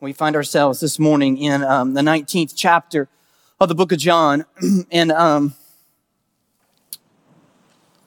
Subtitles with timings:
[0.00, 3.08] We find ourselves this morning in um, the 19th chapter
[3.58, 4.44] of the book of John.
[4.92, 5.54] and um,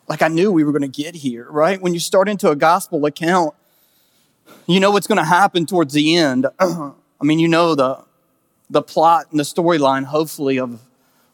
[0.07, 1.81] like I knew we were going to get here, right?
[1.81, 3.55] When you start into a gospel account,
[4.67, 6.47] you know what's going to happen towards the end.
[6.61, 8.05] I mean, you know the,
[8.69, 10.79] the plot and the storyline, hopefully, of,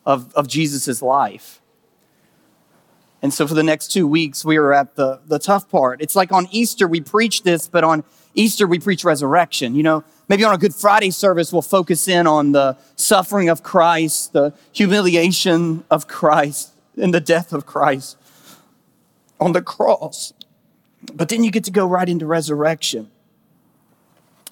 [0.07, 1.61] of, of Jesus' life.
[3.21, 6.01] And so for the next two weeks, we are at the, the tough part.
[6.01, 8.03] It's like on Easter, we preach this, but on
[8.33, 9.75] Easter, we preach resurrection.
[9.75, 13.63] You know, Maybe on a Good Friday service, we'll focus in on the suffering of
[13.63, 18.17] Christ, the humiliation of Christ, and the death of Christ
[19.39, 20.33] on the cross.
[21.13, 23.09] But then you get to go right into resurrection.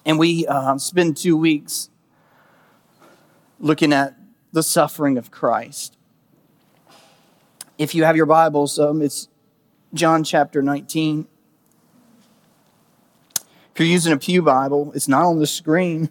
[0.04, 1.90] And we uh, spend two weeks
[3.58, 4.14] looking at
[4.52, 5.96] the suffering of Christ.
[7.76, 9.28] If you have your Bibles, um, it's
[9.92, 11.26] John chapter 19.
[13.76, 16.08] If you're using a Pew Bible, it's not on the screen.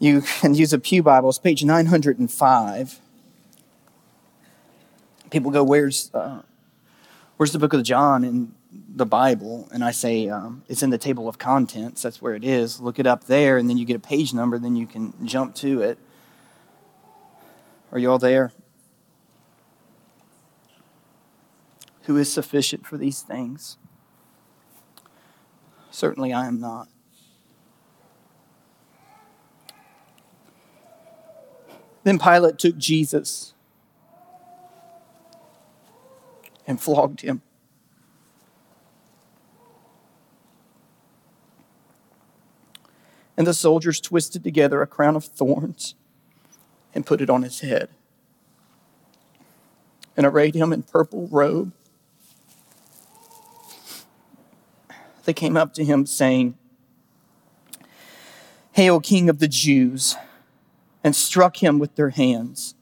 [0.00, 1.28] You can use a Pew Bible.
[1.28, 2.98] It's page 905.
[5.30, 6.42] People go, Where's, uh,
[7.36, 9.68] where's the book of John in the Bible?
[9.72, 12.02] And I say, um, It's in the table of contents.
[12.02, 12.80] That's where it is.
[12.80, 15.54] Look it up there, and then you get a page number, then you can jump
[15.56, 15.96] to it.
[17.92, 18.50] Are you all there?
[22.04, 23.76] Who is sufficient for these things?
[25.90, 26.88] Certainly, I am not.
[32.04, 33.52] Then Pilate took Jesus
[36.66, 37.42] and flogged him.
[43.36, 45.94] And the soldiers twisted together a crown of thorns
[46.94, 47.88] and put it on his head
[50.16, 51.72] and arrayed him in purple robe
[55.30, 56.58] they came up to him saying,
[58.72, 60.16] Hail, King of the Jews,
[61.04, 62.74] and struck him with their hands.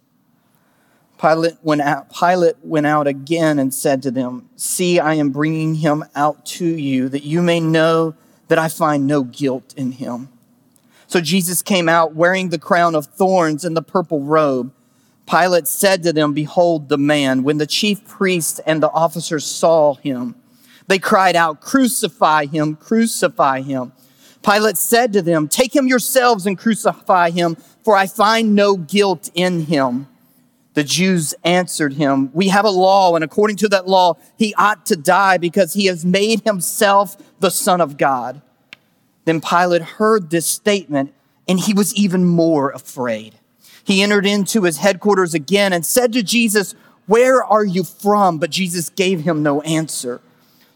[1.20, 5.74] Pilate went, out, Pilate went out again and said to them, See, I am bringing
[5.74, 8.14] him out to you, that you may know
[8.46, 10.30] that I find no guilt in him.
[11.06, 14.72] So Jesus came out wearing the crown of thorns and the purple robe.
[15.26, 17.42] Pilate said to them, Behold the man.
[17.42, 20.34] When the chief priests and the officers saw him,
[20.88, 23.92] they cried out, Crucify him, crucify him.
[24.42, 29.30] Pilate said to them, Take him yourselves and crucify him, for I find no guilt
[29.34, 30.08] in him.
[30.74, 34.86] The Jews answered him, We have a law, and according to that law, he ought
[34.86, 38.40] to die because he has made himself the Son of God.
[39.24, 41.12] Then Pilate heard this statement,
[41.46, 43.34] and he was even more afraid.
[43.84, 46.74] He entered into his headquarters again and said to Jesus,
[47.06, 48.38] Where are you from?
[48.38, 50.20] But Jesus gave him no answer.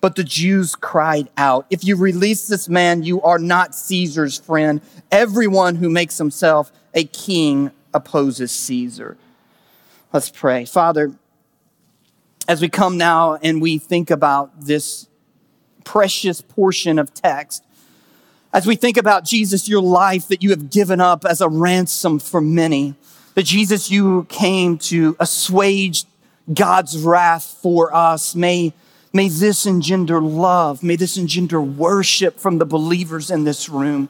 [0.00, 4.80] But the Jews cried out, If you release this man, you are not Caesar's friend.
[5.10, 9.16] Everyone who makes himself a king opposes Caesar.
[10.12, 10.64] Let's pray.
[10.64, 11.12] Father,
[12.48, 15.06] as we come now and we think about this
[15.84, 17.64] precious portion of text,
[18.52, 22.18] as we think about Jesus, your life that you have given up as a ransom
[22.18, 22.96] for many,
[23.34, 26.04] that Jesus, you came to assuage
[26.52, 28.34] God's wrath for us.
[28.34, 28.72] May
[29.12, 30.82] May this engender love.
[30.82, 34.08] May this engender worship from the believers in this room.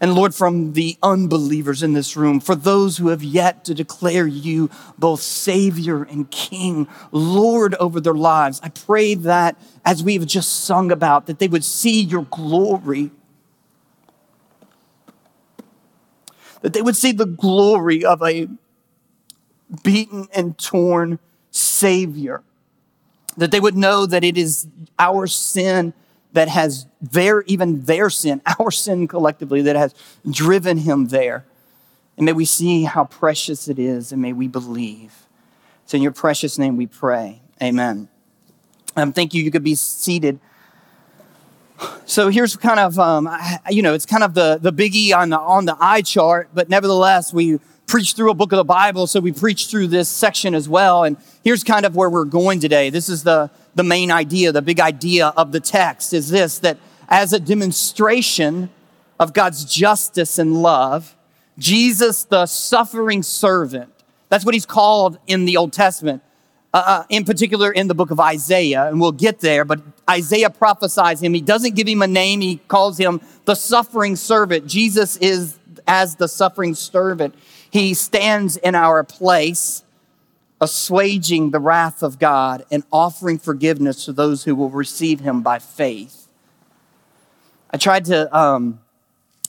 [0.00, 4.26] And Lord, from the unbelievers in this room, for those who have yet to declare
[4.26, 4.68] you
[4.98, 10.92] both Savior and King, Lord over their lives, I pray that as we've just sung
[10.92, 13.12] about, that they would see your glory.
[16.60, 18.48] That they would see the glory of a
[19.82, 21.18] beaten and torn
[21.50, 22.42] Savior
[23.36, 24.66] that they would know that it is
[24.98, 25.92] our sin
[26.32, 29.94] that has their, even their sin, our sin collectively, that has
[30.28, 31.44] driven him there.
[32.16, 35.26] And may we see how precious it is, and may we believe.
[35.84, 37.40] It's in your precious name we pray.
[37.62, 38.08] Amen.
[38.96, 39.42] Um, thank you.
[39.42, 40.38] You could be seated.
[42.06, 43.28] So here's kind of, um,
[43.68, 46.68] you know, it's kind of the, the biggie on the, on the eye chart, but
[46.68, 47.58] nevertheless, we
[47.94, 51.04] preach through a book of the Bible, so we preach through this section as well.
[51.04, 52.90] And here's kind of where we're going today.
[52.90, 56.76] This is the, the main idea, the big idea of the text is this that
[57.08, 58.68] as a demonstration
[59.20, 61.14] of God's justice and love,
[61.56, 63.92] Jesus, the suffering servant,
[64.28, 66.20] That's what he's called in the Old Testament.
[66.72, 69.80] Uh, uh, in particular in the book of Isaiah, and we'll get there, but
[70.10, 71.32] Isaiah prophesies him.
[71.32, 74.66] He doesn't give him a name, he calls him the suffering servant.
[74.66, 77.36] Jesus is as the suffering servant.
[77.74, 79.82] He stands in our place,
[80.60, 85.58] assuaging the wrath of God and offering forgiveness to those who will receive him by
[85.58, 86.28] faith.
[87.72, 88.78] I tried to, um,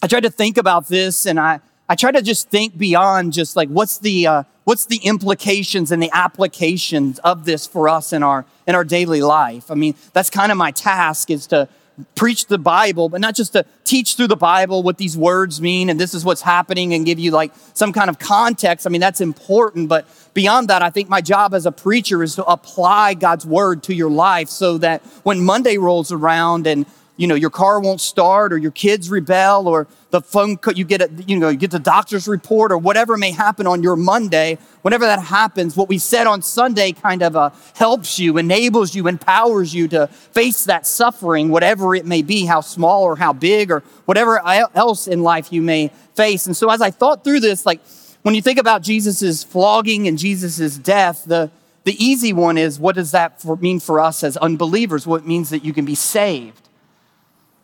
[0.01, 3.55] I tried to think about this, and I, I tried to just think beyond just
[3.55, 8.23] like what's the, uh, what's the implications and the applications of this for us in
[8.23, 11.69] our in our daily life i mean that's kind of my task is to
[12.15, 15.89] preach the bible but not just to teach through the bible what these words mean
[15.89, 18.85] and this is what's happening and give you like some kind of context.
[18.85, 22.35] I mean that's important but beyond that i think my job as a preacher is
[22.35, 26.85] to apply god's word to your life so that when monday rolls around and
[27.17, 30.85] you know your car won't start or your kids rebel or the phone cut you
[30.85, 33.95] get a, you know you get the doctor's report or whatever may happen on your
[33.95, 34.57] monday.
[34.81, 39.07] Whenever that happens what we said on sunday kind of uh, helps you enables you
[39.07, 43.71] empowers you to face that suffering whatever it may be how small or how big
[43.71, 44.41] or whatever
[44.75, 46.45] else in life you may face.
[46.45, 47.81] And so as i thought through this like
[48.23, 51.49] when you think about jesus' flogging and jesus' death the
[51.85, 55.05] the easy one is what does that for, mean for us as unbelievers?
[55.05, 56.64] Well, means that you can be saved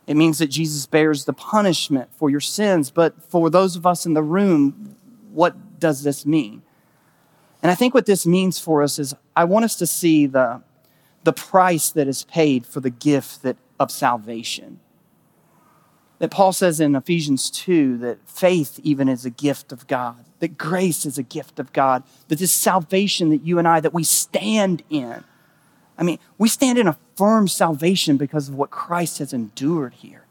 [0.07, 2.91] it means that Jesus bears the punishment for your sins.
[2.91, 4.95] But for those of us in the room,
[5.31, 6.63] what does this mean?
[7.61, 10.61] And I think what this means for us is I want us to see the,
[11.23, 14.79] the price that is paid for the gift that, of salvation.
[16.19, 20.57] That Paul says in Ephesians 2 that faith even is a gift of God, that
[20.57, 24.03] grace is a gift of God, that this salvation that you and I, that we
[24.03, 25.23] stand in,
[26.01, 30.25] I mean, we stand in a firm salvation because of what Christ has endured here.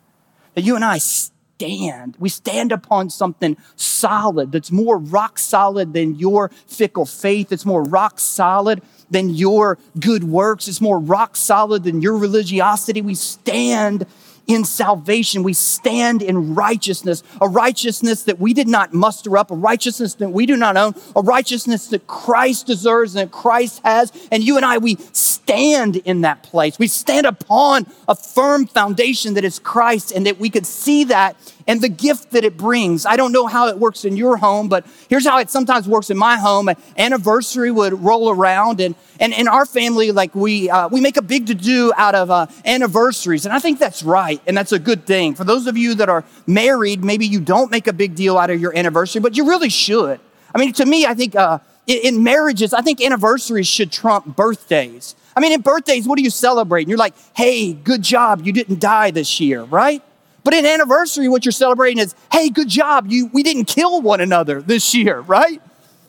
[0.55, 6.17] That you and I stand, we stand upon something solid that's more rock solid than
[6.17, 7.52] your fickle faith.
[7.52, 10.67] It's more rock solid than your good works.
[10.67, 13.00] It's more rock solid than your religiosity.
[13.00, 14.06] We stand
[14.50, 15.44] in salvation.
[15.44, 20.31] We stand in righteousness, a righteousness that we did not muster up, a righteousness that
[20.31, 24.12] we do not own, a righteousness that Christ deserves and that Christ has.
[24.32, 26.81] And you and I, we stand in that place.
[26.81, 31.37] We stand upon a firm foundation that is Christ and that we could see that
[31.70, 33.06] and the gift that it brings.
[33.06, 36.11] I don't know how it works in your home, but here's how it sometimes works
[36.11, 36.69] in my home.
[36.69, 41.17] An anniversary would roll around, and, and in our family, like we, uh, we make
[41.17, 43.46] a big to do out of uh, anniversaries.
[43.46, 45.37] And I think that's right, and that's a good thing.
[45.37, 48.50] For those of you that are married, maybe you don't make a big deal out
[48.50, 50.19] of your anniversary, but you really should.
[50.52, 55.14] I mean, to me, I think uh, in, marriages, I think anniversaries should trump birthdays.
[55.37, 56.82] I mean, in birthdays, what do you celebrate?
[56.82, 60.02] And you're like, hey, good job, you didn't die this year, right?
[60.43, 63.07] But in anniversary, what you're celebrating is, hey, good job.
[63.09, 65.61] You, we didn't kill one another this year, right?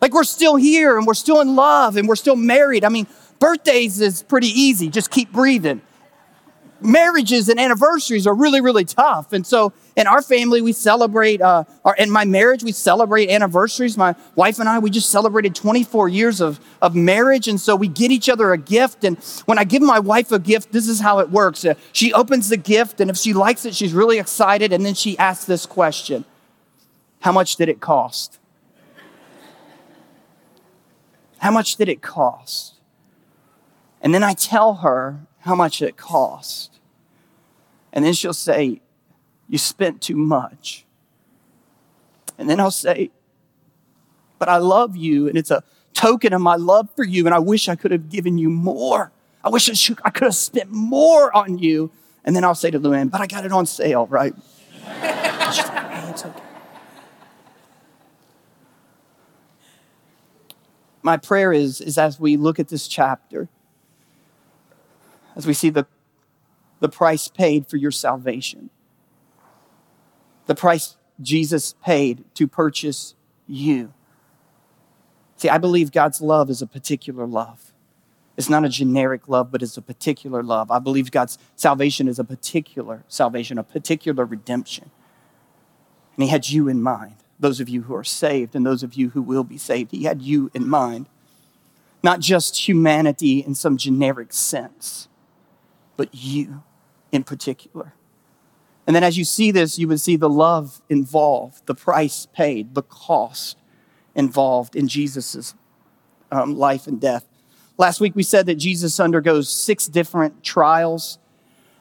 [0.02, 2.84] Like we're still here and we're still in love and we're still married.
[2.84, 3.08] I mean,
[3.40, 4.90] birthdays is pretty easy.
[4.90, 5.82] Just keep breathing
[6.82, 9.34] marriages and anniversaries are really, really tough.
[9.34, 13.98] And so in our family, we celebrate, uh, our, in my marriage, we celebrate anniversaries.
[13.98, 17.48] My wife and I, we just celebrated 24 years of, of marriage.
[17.48, 19.04] And so we get each other a gift.
[19.04, 21.64] And when I give my wife a gift, this is how it works.
[21.64, 24.74] Uh, she opens the gift, and if she likes it, she's really excited.
[24.74, 26.26] And then she asks this question
[27.22, 28.40] How much did it cost?
[31.40, 32.76] How much did it cost?
[34.02, 36.71] And then I tell her how much it cost.
[37.94, 38.82] And then she'll say,
[39.48, 40.86] You spent too much.
[42.38, 43.12] And then I'll say,
[44.40, 47.40] But I love you, and it's a token of my love for you, and I
[47.40, 49.12] wish I could have given you more.
[49.44, 51.92] I wish I, could have spent more on you.
[52.24, 54.34] And then I'll say to Luann, But I got it on sale, right?
[56.12, 56.42] It's okay.
[61.02, 63.48] My prayer is, is as we look at this chapter,
[65.36, 65.88] as we see the
[66.82, 68.70] the price paid for your salvation.
[70.48, 73.16] The price Jesus paid to purchase
[73.48, 73.94] you.
[75.38, 77.72] See, I believe God's love is a particular love.
[78.36, 80.72] It's not a generic love, but it's a particular love.
[80.72, 84.90] I believe God's salvation is a particular salvation, a particular redemption.
[86.16, 88.96] And He had you in mind, those of you who are saved and those of
[88.96, 89.92] you who will be saved.
[89.92, 91.08] He had you in mind.
[92.02, 95.08] Not just humanity in some generic sense,
[95.96, 96.64] but you
[97.12, 97.94] in particular.
[98.88, 102.74] And then as you see this, you would see the love involved, the price paid,
[102.74, 103.58] the cost
[104.16, 105.54] involved in Jesus'
[106.32, 107.26] um, life and death.
[107.78, 111.20] Last week we said that Jesus undergoes six different trials.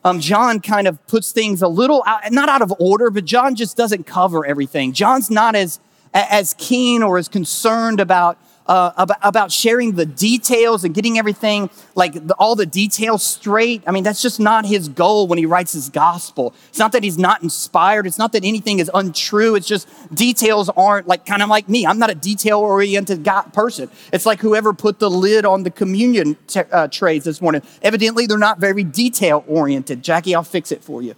[0.04, 3.54] Um, John kind of puts things a little out, not out of order, but John
[3.54, 4.92] just doesn't cover everything.
[4.92, 5.80] John's not as,
[6.14, 11.70] as keen or as concerned about uh, about, about sharing the details and getting everything,
[11.94, 13.82] like the, all the details straight.
[13.86, 16.54] I mean, that's just not his goal when he writes his gospel.
[16.68, 18.06] It's not that he's not inspired.
[18.06, 19.54] It's not that anything is untrue.
[19.56, 21.86] It's just details aren't like kind of like me.
[21.86, 23.90] I'm not a detail oriented person.
[24.12, 27.62] It's like whoever put the lid on the communion t- uh, trays this morning.
[27.82, 30.02] Evidently, they're not very detail oriented.
[30.02, 31.14] Jackie, I'll fix it for you.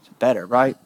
[0.00, 0.76] It's better, right?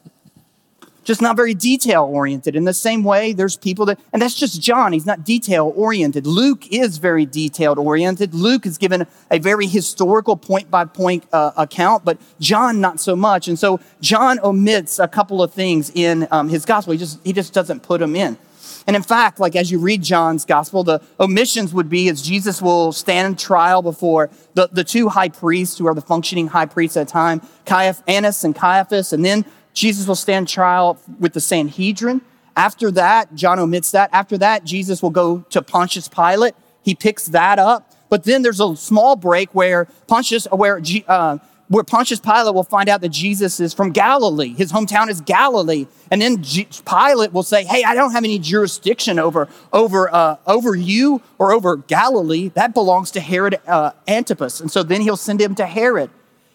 [1.09, 2.55] Just not very detail oriented.
[2.55, 6.27] In the same way, there's people that, and that's just John, he's not detail oriented.
[6.27, 8.35] Luke is very detailed oriented.
[8.35, 13.15] Luke is given a very historical point by point uh, account, but John not so
[13.15, 13.47] much.
[13.47, 16.91] And so John omits a couple of things in um, his gospel.
[16.91, 18.37] He just, he just doesn't put them in.
[18.85, 22.61] And in fact, like as you read John's gospel, the omissions would be as Jesus
[22.61, 26.97] will stand trial before the, the two high priests who are the functioning high priests
[26.97, 29.45] at the time, Caiaphas, Annas and Caiaphas, and then
[29.79, 32.21] Jesus will stand trial with the Sanhedrin.
[32.57, 34.09] After that, John omits that.
[34.11, 36.53] After that, Jesus will go to Pontius Pilate.
[36.83, 37.89] He picks that up.
[38.09, 41.37] But then there's a small break where Pontius, where, uh,
[41.69, 44.53] where Pontius Pilate will find out that Jesus is from Galilee.
[44.53, 45.87] His hometown is Galilee.
[46.11, 50.35] And then G- Pilate will say, Hey, I don't have any jurisdiction over, over, uh,
[50.45, 52.49] over you or over Galilee.
[52.55, 54.59] That belongs to Herod uh, Antipas.
[54.59, 56.09] And so then he'll send him to Herod.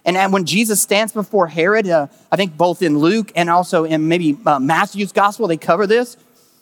[0.05, 4.07] And, when Jesus stands before Herod, uh, I think both in Luke and also in
[4.07, 6.17] maybe uh, Matthew's gospel, they cover this.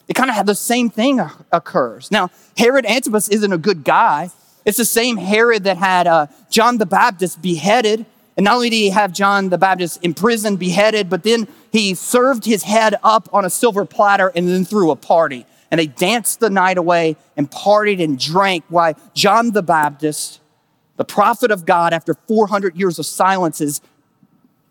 [0.07, 1.21] It kind of had the same thing
[1.51, 2.11] occurs.
[2.11, 4.31] Now, Herod Antipas isn't a good guy.
[4.65, 8.05] It's the same Herod that had uh, John the Baptist beheaded.
[8.35, 12.45] And not only did he have John the Baptist imprisoned, beheaded, but then he served
[12.45, 15.45] his head up on a silver platter and then threw a party.
[15.69, 20.39] And they danced the night away and partied and drank while John the Baptist
[21.03, 23.81] the prophet of God, after 400 years of silence, his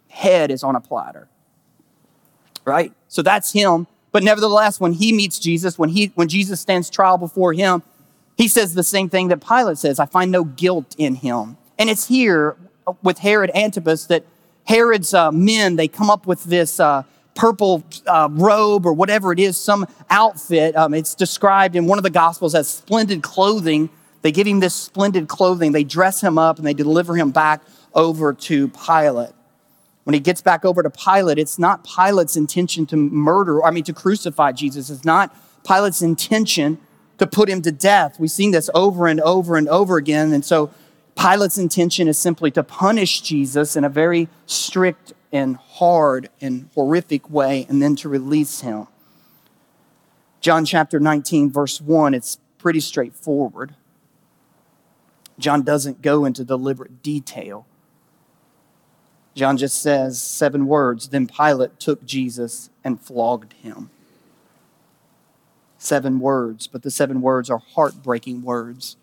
[0.09, 1.29] head is on a platter.
[2.65, 2.91] Right?
[3.09, 3.87] So that's him.
[4.13, 7.83] But nevertheless, when he meets Jesus, when, he, when Jesus stands trial before him,
[8.39, 11.59] he says the same thing that Pilate says I find no guilt in him.
[11.79, 12.57] And it's here
[13.03, 14.25] with Herod Antipas that
[14.65, 17.03] Herod's uh, men, they come up with this uh,
[17.35, 20.75] purple uh, robe or whatever it is, some outfit.
[20.77, 23.91] Um, it's described in one of the Gospels as splendid clothing
[24.23, 27.63] they give him this splendid clothing, they dress him up, and they deliver him back
[27.95, 29.35] over to Pilate.
[30.05, 33.85] When he gets back over to Pilate, it's not Pilate's intention to murder, I mean,
[33.85, 34.91] to crucify Jesus.
[34.91, 36.79] It's not Pilate's intention
[37.19, 38.19] to put him to death.
[38.19, 40.33] We've seen this over and over and over again.
[40.33, 40.73] And so
[41.15, 47.31] Pilate's intention is simply to punish Jesus in a very strict and hard and horrific
[47.31, 48.89] way and then to release him.
[50.41, 53.77] John chapter 19, verse 1, it's pretty straightforward.
[55.43, 57.67] John doesn't go into deliberate detail.
[59.35, 61.09] John just says seven words.
[61.09, 63.91] Then Pilate took Jesus and flogged him.
[65.79, 68.97] Seven words, but the seven words are heartbreaking words.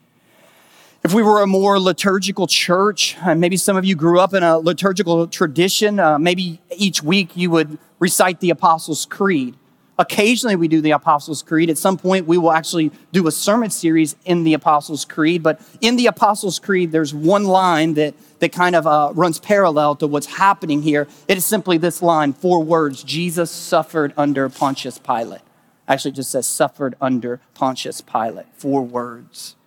[1.04, 4.44] If we were a more liturgical church, and maybe some of you grew up in
[4.44, 9.56] a liturgical tradition, uh, maybe each week you would recite the Apostles' Creed.
[10.00, 11.70] Occasionally, we do the Apostles' Creed.
[11.70, 15.44] At some point, we will actually do a sermon series in the Apostles' Creed.
[15.44, 19.98] But in the Apostles' Creed, there's one line that, that kind of uh, runs parallel
[19.98, 21.06] to what's happening here.
[21.28, 25.42] It is simply this line four words Jesus suffered under Pontius Pilate.
[25.86, 28.46] Actually, just says suffered under Pontius Pilate.
[28.54, 29.58] Four words.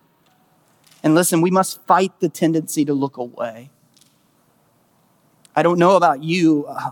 [1.03, 3.69] And listen, we must fight the tendency to look away.
[5.55, 6.65] I don't know about you.
[6.67, 6.91] Uh,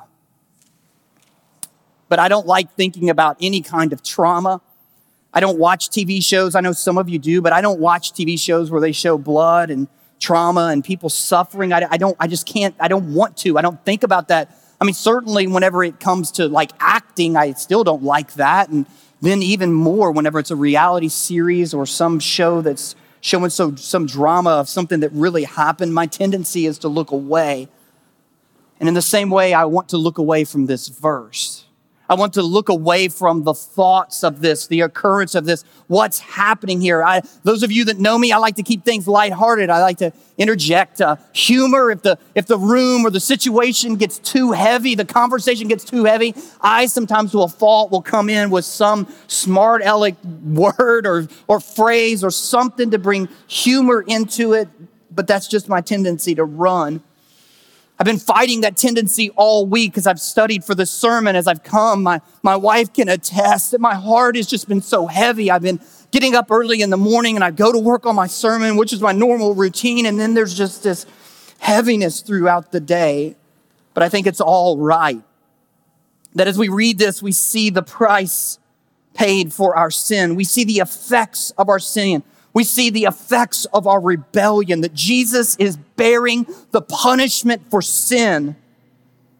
[2.12, 4.60] but I don't like thinking about any kind of trauma.
[5.34, 6.56] I don't watch TV shows.
[6.56, 9.18] I know some of you do, but I don't watch TV shows where they show
[9.18, 9.88] blood and
[10.20, 11.72] trauma and people suffering.
[11.72, 13.58] I, I don't, I just can't, I don't want to.
[13.58, 14.54] I don't think about that.
[14.82, 18.68] I mean, certainly whenever it comes to like acting, I still don't like that.
[18.68, 18.86] And
[19.22, 24.06] then even more whenever it's a reality series or some show that's showing so, some
[24.06, 27.70] drama of something that really happened, my tendency is to look away.
[28.82, 31.68] And in the same way, I want to look away from this verse.
[32.12, 36.20] I want to look away from the thoughts of this, the occurrence of this, what's
[36.20, 37.02] happening here.
[37.02, 39.70] I, those of you that know me, I like to keep things lighthearted.
[39.70, 41.90] I like to interject uh, humor.
[41.90, 46.04] If the, if the room or the situation gets too heavy, the conversation gets too
[46.04, 51.62] heavy, I sometimes will fault, will come in with some smart aleck word or, or
[51.62, 54.68] phrase or something to bring humor into it.
[55.12, 57.02] But that's just my tendency to run
[58.02, 61.62] I've been fighting that tendency all week as I've studied for the sermon as I've
[61.62, 62.02] come.
[62.02, 65.52] My, my wife can attest that my heart has just been so heavy.
[65.52, 65.80] I've been
[66.10, 68.92] getting up early in the morning and I go to work on my sermon, which
[68.92, 71.06] is my normal routine, and then there's just this
[71.60, 73.36] heaviness throughout the day.
[73.94, 75.22] But I think it's all right.
[76.34, 78.58] That as we read this, we see the price
[79.14, 80.34] paid for our sin.
[80.34, 82.24] We see the effects of our sin.
[82.54, 88.56] We see the effects of our rebellion, that Jesus is bearing the punishment for sin.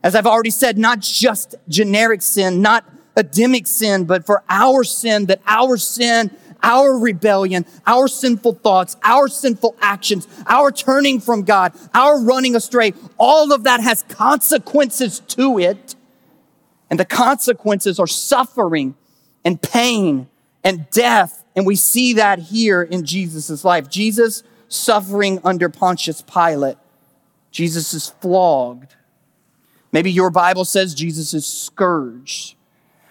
[0.04, 5.26] As I've already said, not just generic sin, not Adamic sin, but for our sin,
[5.26, 6.32] that our sin,
[6.64, 12.94] our rebellion, our sinful thoughts, our sinful actions, our turning from God, our running astray,
[13.18, 15.96] all of that has consequences to it.
[16.90, 18.96] And the consequences are suffering
[19.44, 20.28] and pain
[20.64, 21.41] and death.
[21.56, 23.90] And we see that here in Jesus' life.
[23.90, 26.78] Jesus suffering under Pontius Pilate.
[27.52, 28.96] Jesus is flogged.
[29.92, 32.56] Maybe your Bible says Jesus is scourged.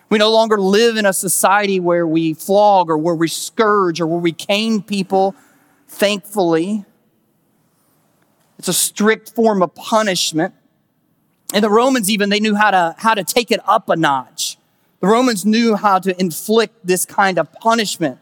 [0.09, 4.07] We no longer live in a society where we flog or where we scourge or
[4.07, 5.37] where we cane people,
[5.87, 6.85] thankfully.
[8.59, 10.55] It's a strict form of punishment.
[11.53, 14.57] And the Romans even, they knew how to, how to take it up a notch.
[15.01, 18.19] The Romans knew how to inflict this kind of punishment.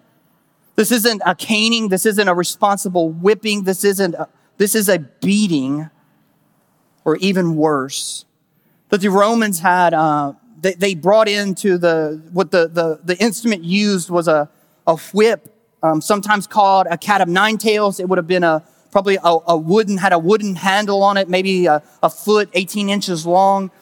[0.78, 1.88] This isn't a caning.
[1.88, 3.64] This isn't a responsible whipping.
[3.64, 5.90] This isn't, a, this is a beating
[7.04, 8.24] or even worse.
[8.88, 13.64] But the Romans had, uh, they, they brought into the, what the, the, the instrument
[13.64, 14.48] used was a,
[14.86, 17.98] a whip, um, sometimes called a cat of nine tails.
[17.98, 21.28] It would have been a, probably a, a wooden, had a wooden handle on it,
[21.28, 23.72] maybe a, a foot, 18 inches long.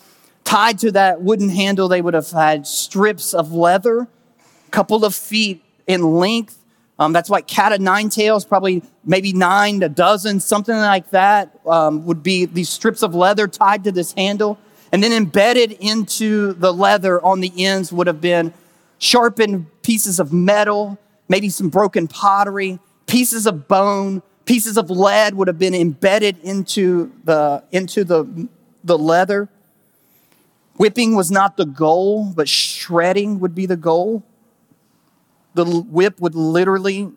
[0.44, 4.08] Tied to that wooden handle, they would have had strips of leather,
[4.66, 6.62] a couple of feet in length.
[6.98, 11.58] Um, that's why cat of nine tails, probably maybe nine, a dozen, something like that,
[11.66, 14.58] um, would be these strips of leather tied to this handle.
[14.92, 18.54] And then embedded into the leather on the ends would have been
[18.98, 20.98] sharpened pieces of metal,
[21.28, 27.12] maybe some broken pottery, pieces of bone, pieces of lead would have been embedded into
[27.24, 28.48] the, into the,
[28.84, 29.48] the leather.
[30.76, 34.22] Whipping was not the goal, but shredding would be the goal.
[35.56, 37.12] The whip would literally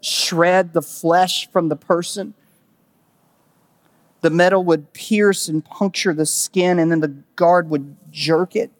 [0.00, 2.34] shred the flesh from the person.
[4.20, 8.72] The metal would pierce and puncture the skin, and then the guard would jerk it,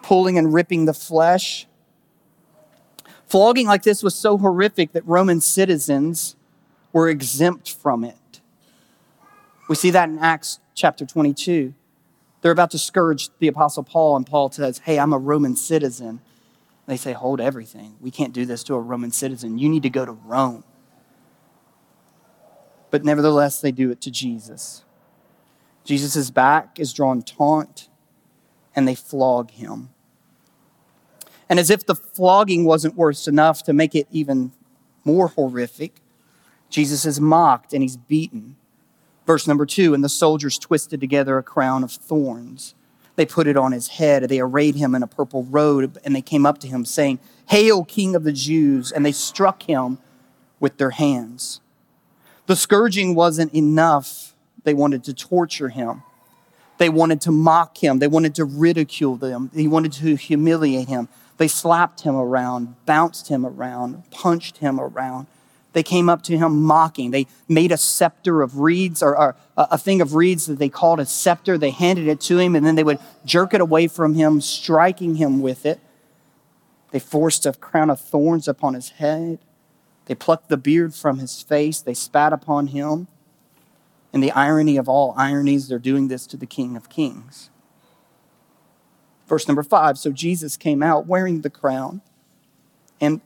[0.00, 1.66] pulling and ripping the flesh.
[3.26, 6.36] Flogging like this was so horrific that Roman citizens
[6.92, 8.40] were exempt from it.
[9.68, 11.74] We see that in Acts chapter 22.
[12.42, 16.20] They're about to scourge the Apostle Paul, and Paul says, Hey, I'm a Roman citizen.
[16.88, 17.94] They say, Hold everything.
[18.00, 19.58] We can't do this to a Roman citizen.
[19.58, 20.64] You need to go to Rome
[22.90, 24.84] but nevertheless, they do it to Jesus.
[25.84, 27.88] Jesus' back is drawn taut,
[28.74, 29.90] and they flog him.
[31.48, 34.52] And as if the flogging wasn't worse enough to make it even
[35.04, 36.00] more horrific,
[36.68, 38.56] Jesus is mocked and he's beaten.
[39.26, 42.74] Verse number two, and the soldiers twisted together a crown of thorns.
[43.18, 46.22] They put it on his head, they arrayed him in a purple robe, and they
[46.22, 48.92] came up to him, saying, Hail, King of the Jews!
[48.92, 49.98] And they struck him
[50.60, 51.60] with their hands.
[52.46, 54.36] The scourging wasn't enough.
[54.62, 56.04] They wanted to torture him.
[56.76, 57.98] They wanted to mock him.
[57.98, 59.50] They wanted to ridicule them.
[59.52, 61.08] They wanted to humiliate him.
[61.38, 65.26] They slapped him around, bounced him around, punched him around.
[65.78, 67.12] They came up to him mocking.
[67.12, 70.98] They made a scepter of reeds or, or a thing of reeds that they called
[70.98, 71.56] a scepter.
[71.56, 75.14] They handed it to him and then they would jerk it away from him, striking
[75.14, 75.78] him with it.
[76.90, 79.38] They forced a crown of thorns upon his head.
[80.06, 83.06] They plucked the beard from his face, they spat upon him.
[84.12, 87.50] And the irony of all ironies, they're doing this to the King of Kings.
[89.28, 92.00] Verse number five So Jesus came out wearing the crown
[93.00, 93.20] and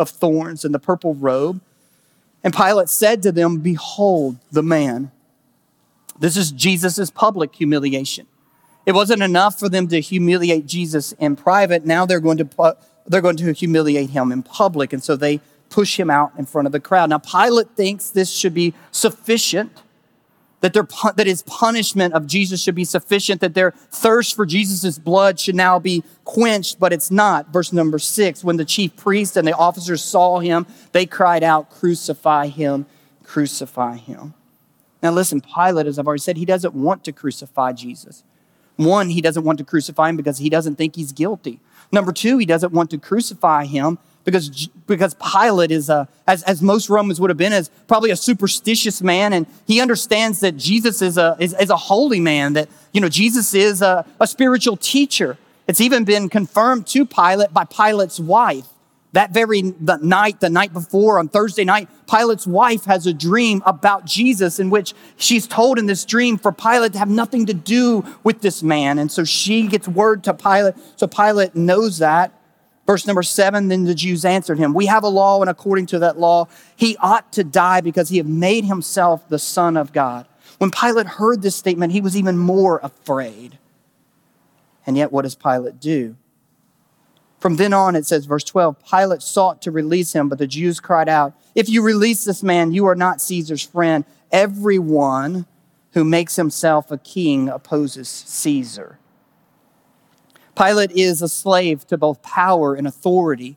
[0.00, 1.60] of thorns and the purple robe.
[2.44, 5.10] And Pilate said to them, Behold the man.
[6.18, 8.26] This is Jesus' public humiliation.
[8.84, 11.84] It wasn't enough for them to humiliate Jesus in private.
[11.84, 12.76] Now they're going to,
[13.06, 14.92] they're going to humiliate him in public.
[14.92, 15.40] And so they
[15.72, 17.10] push him out in front of the crowd.
[17.10, 19.82] Now, Pilate thinks this should be sufficient,
[20.62, 24.98] that, their, that his punishment of Jesus should be sufficient, that their thirst for Jesus'
[24.98, 27.52] blood should now be quenched, but it's not.
[27.52, 31.68] Verse number six when the chief priest and the officers saw him, they cried out,
[31.68, 32.86] Crucify him,
[33.24, 34.34] crucify him.
[35.02, 38.22] Now, listen, Pilate, as I've already said, he doesn't want to crucify Jesus.
[38.76, 41.58] One, he doesn't want to crucify him because he doesn't think he's guilty.
[41.90, 46.62] Number two, he doesn't want to crucify him because, because Pilate is, a, as, as
[46.62, 51.02] most Romans would have been, is probably a superstitious man, and he understands that Jesus
[51.02, 54.76] is a, is, is a holy man, that, you know, Jesus is a, a spiritual
[54.76, 55.38] teacher.
[55.66, 58.66] It's even been confirmed to Pilate by Pilate's wife.
[59.12, 63.62] That very the night, the night before, on Thursday night, Pilate's wife has a dream
[63.66, 67.54] about Jesus in which she's told in this dream for Pilate to have nothing to
[67.54, 68.98] do with this man.
[68.98, 70.76] And so she gets word to Pilate.
[70.96, 72.32] So Pilate knows that
[72.86, 75.98] Verse number seven, then the Jews answered him, We have a law, and according to
[76.00, 80.26] that law, he ought to die because he had made himself the Son of God.
[80.58, 83.58] When Pilate heard this statement, he was even more afraid.
[84.84, 86.16] And yet, what does Pilate do?
[87.38, 90.80] From then on, it says, verse 12 Pilate sought to release him, but the Jews
[90.80, 94.04] cried out, If you release this man, you are not Caesar's friend.
[94.30, 95.46] Everyone
[95.92, 98.98] who makes himself a king opposes Caesar.
[100.56, 103.56] Pilate is a slave to both power and authority.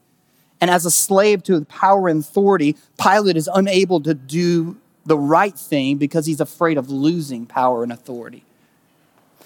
[0.61, 5.57] And as a slave to power and authority, Pilate is unable to do the right
[5.57, 8.43] thing because he's afraid of losing power and authority.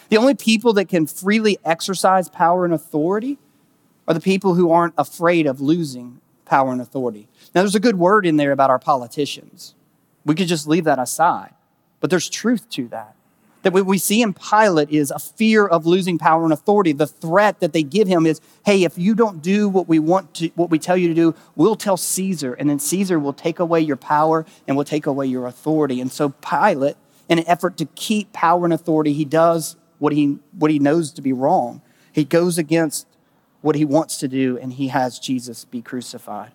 [0.09, 3.37] The only people that can freely exercise power and authority
[4.07, 7.27] are the people who aren't afraid of losing power and authority.
[7.53, 9.75] Now, there's a good word in there about our politicians.
[10.25, 11.53] We could just leave that aside,
[11.99, 13.15] but there's truth to that
[13.63, 16.93] that what we see in Pilate is a fear of losing power and authority.
[16.93, 20.33] The threat that they give him is, hey, if you don't do what we want
[20.35, 23.59] to, what we tell you to do, we'll tell Caesar, and then Caesar will take
[23.59, 25.99] away your power and will take away your authority.
[25.99, 26.95] And so Pilate,
[27.27, 31.11] in an effort to keep power and authority, he does what he, what he knows
[31.11, 31.81] to be wrong.
[32.13, 33.07] He goes against
[33.61, 36.51] what he wants to do, and he has Jesus be crucified.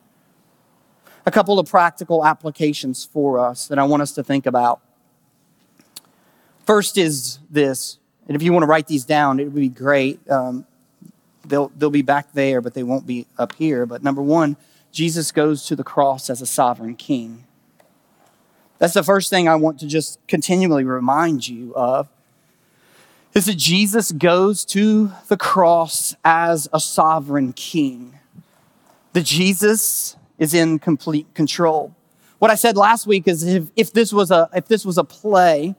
[1.26, 4.80] A couple of practical applications for us that I want us to think about.
[6.66, 10.18] First is this, and if you want to write these down, it would be great.
[10.30, 10.66] Um,
[11.44, 13.86] they'll, they'll be back there, but they won't be up here.
[13.86, 14.56] But number one,
[14.90, 17.44] Jesus goes to the cross as a sovereign king.
[18.78, 22.08] That's the first thing I want to just continually remind you of
[23.34, 28.18] is that Jesus goes to the cross as a sovereign king.
[29.12, 31.94] That Jesus is in complete control.
[32.38, 35.04] What I said last week is if, if this was a if this was a
[35.04, 35.74] play,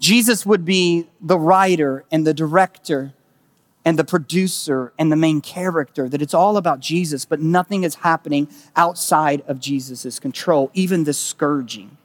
[0.00, 3.12] Jesus would be the writer and the director
[3.84, 7.96] and the producer and the main character, that it's all about Jesus, but nothing is
[7.96, 11.98] happening outside of Jesus' control, even the scourging.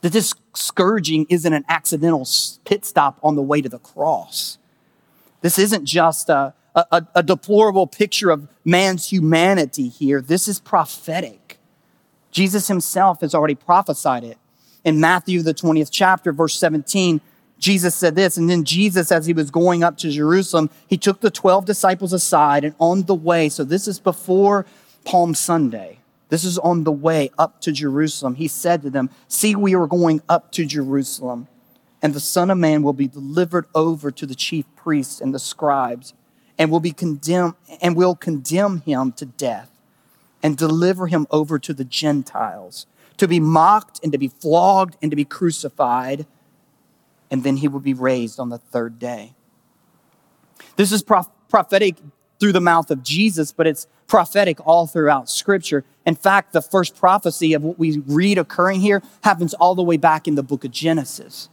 [0.00, 2.26] That this scourging isn't an accidental
[2.64, 4.58] pit stop on the way to the cross.
[5.42, 10.20] This isn't just a, a, a deplorable picture of man's humanity here.
[10.20, 11.58] This is prophetic.
[12.30, 14.38] Jesus himself has already prophesied it
[14.84, 17.20] in Matthew, the 20th chapter, verse 17,
[17.58, 21.20] Jesus said this, and then Jesus, as he was going up to Jerusalem, he took
[21.20, 24.66] the 12 disciples aside and on the way, so this is before
[25.04, 29.54] Palm Sunday, this is on the way up to Jerusalem, he said to them, See,
[29.54, 31.46] we are going up to Jerusalem,
[32.00, 35.38] and the Son of Man will be delivered over to the chief priests and the
[35.38, 36.14] scribes,
[36.58, 39.70] and will be condemned, and will condemn him to death,
[40.42, 42.86] and deliver him over to the Gentiles
[43.22, 46.26] to be mocked and to be flogged and to be crucified,
[47.30, 49.32] and then he will be raised on the third day.
[50.74, 51.98] This is prophetic
[52.40, 55.84] through the mouth of Jesus, but it's prophetic all throughout Scripture.
[56.04, 59.96] In fact, the first prophecy of what we read occurring here happens all the way
[59.96, 61.48] back in the book of Genesis.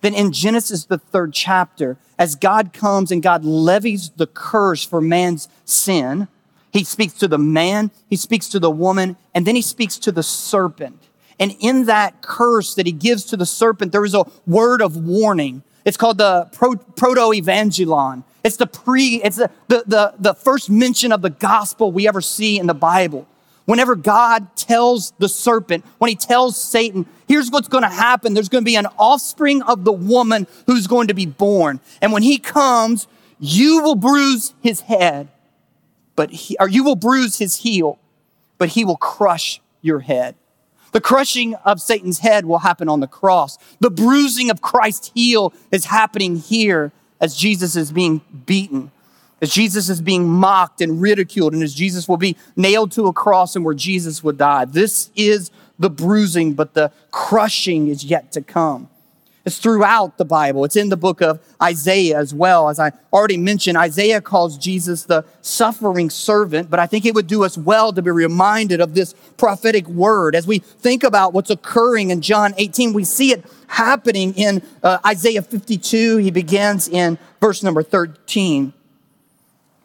[0.00, 5.02] Then in Genesis, the third chapter, as God comes and God levies the curse for
[5.02, 6.28] man's sin,
[6.72, 10.10] he speaks to the man, he speaks to the woman, and then he speaks to
[10.10, 11.08] the serpent.
[11.40, 14.96] And in that curse that he gives to the serpent, there is a word of
[14.96, 15.62] warning.
[15.84, 18.24] It's called the proto-evangelon.
[18.44, 22.20] It's the pre, it's the, the, the, the first mention of the gospel we ever
[22.20, 23.26] see in the Bible.
[23.64, 28.34] Whenever God tells the serpent, when he tells Satan, here's what's going to happen.
[28.34, 31.80] There's going to be an offspring of the woman who's going to be born.
[32.02, 33.06] And when he comes,
[33.38, 35.28] you will bruise his head,
[36.16, 37.98] but he, or you will bruise his heel,
[38.58, 40.34] but he will crush your head.
[40.92, 43.58] The crushing of Satan's head will happen on the cross.
[43.80, 48.90] The bruising of Christ's heel is happening here as Jesus is being beaten,
[49.40, 53.12] as Jesus is being mocked and ridiculed, and as Jesus will be nailed to a
[53.12, 54.64] cross and where Jesus would die.
[54.64, 58.89] This is the bruising, but the crushing is yet to come.
[59.44, 60.64] It's throughout the Bible.
[60.64, 62.68] It's in the book of Isaiah as well.
[62.68, 67.26] As I already mentioned, Isaiah calls Jesus the suffering servant, but I think it would
[67.26, 70.34] do us well to be reminded of this prophetic word.
[70.34, 74.98] As we think about what's occurring in John 18, we see it happening in uh,
[75.06, 76.18] Isaiah 52.
[76.18, 78.74] He begins in verse number 13.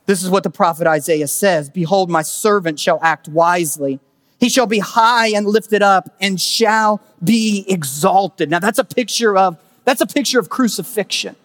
[0.05, 3.99] This is what the prophet Isaiah says Behold, my servant shall act wisely.
[4.39, 8.49] He shall be high and lifted up and shall be exalted.
[8.49, 11.35] Now that's a picture of, that's a picture of crucifixion.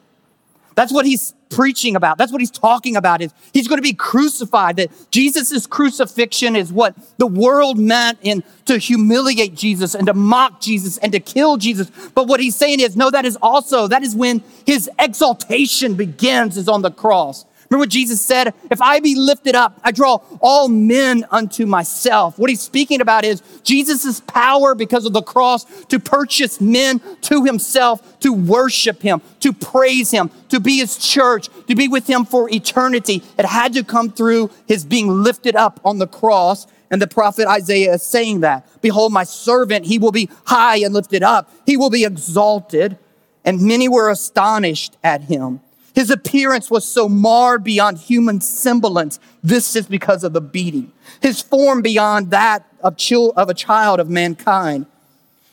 [0.74, 2.16] That's what he's preaching about.
[2.16, 4.76] That's what he's talking about is he's going to be crucified.
[4.76, 10.60] That Jesus' crucifixion is what the world meant in to humiliate Jesus and to mock
[10.60, 11.90] Jesus and to kill Jesus.
[12.14, 16.56] But what he's saying is, no, that is also, that is when his exaltation begins
[16.56, 17.44] is on the cross.
[17.70, 18.52] Remember what Jesus said?
[18.68, 22.36] If I be lifted up, I draw all men unto myself.
[22.36, 27.44] What he's speaking about is Jesus' power because of the cross to purchase men to
[27.44, 32.24] himself, to worship him, to praise him, to be his church, to be with him
[32.24, 33.22] for eternity.
[33.38, 36.66] It had to come through his being lifted up on the cross.
[36.90, 38.66] And the prophet Isaiah is saying that.
[38.82, 41.48] Behold, my servant, he will be high and lifted up.
[41.66, 42.98] He will be exalted.
[43.44, 45.60] And many were astonished at him.
[46.00, 49.20] His appearance was so marred beyond human semblance.
[49.44, 50.92] This is because of the beating.
[51.20, 52.96] His form beyond that of,
[53.36, 54.86] of a child of mankind.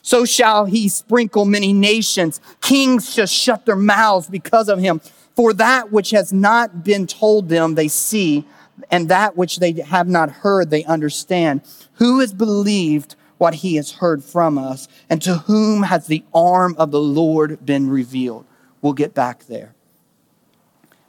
[0.00, 2.40] So shall he sprinkle many nations.
[2.62, 5.02] Kings shall shut their mouths because of him.
[5.36, 8.46] For that which has not been told them, they see,
[8.90, 11.60] and that which they have not heard, they understand.
[11.96, 14.88] Who has believed what he has heard from us?
[15.10, 18.46] And to whom has the arm of the Lord been revealed?
[18.80, 19.74] We'll get back there.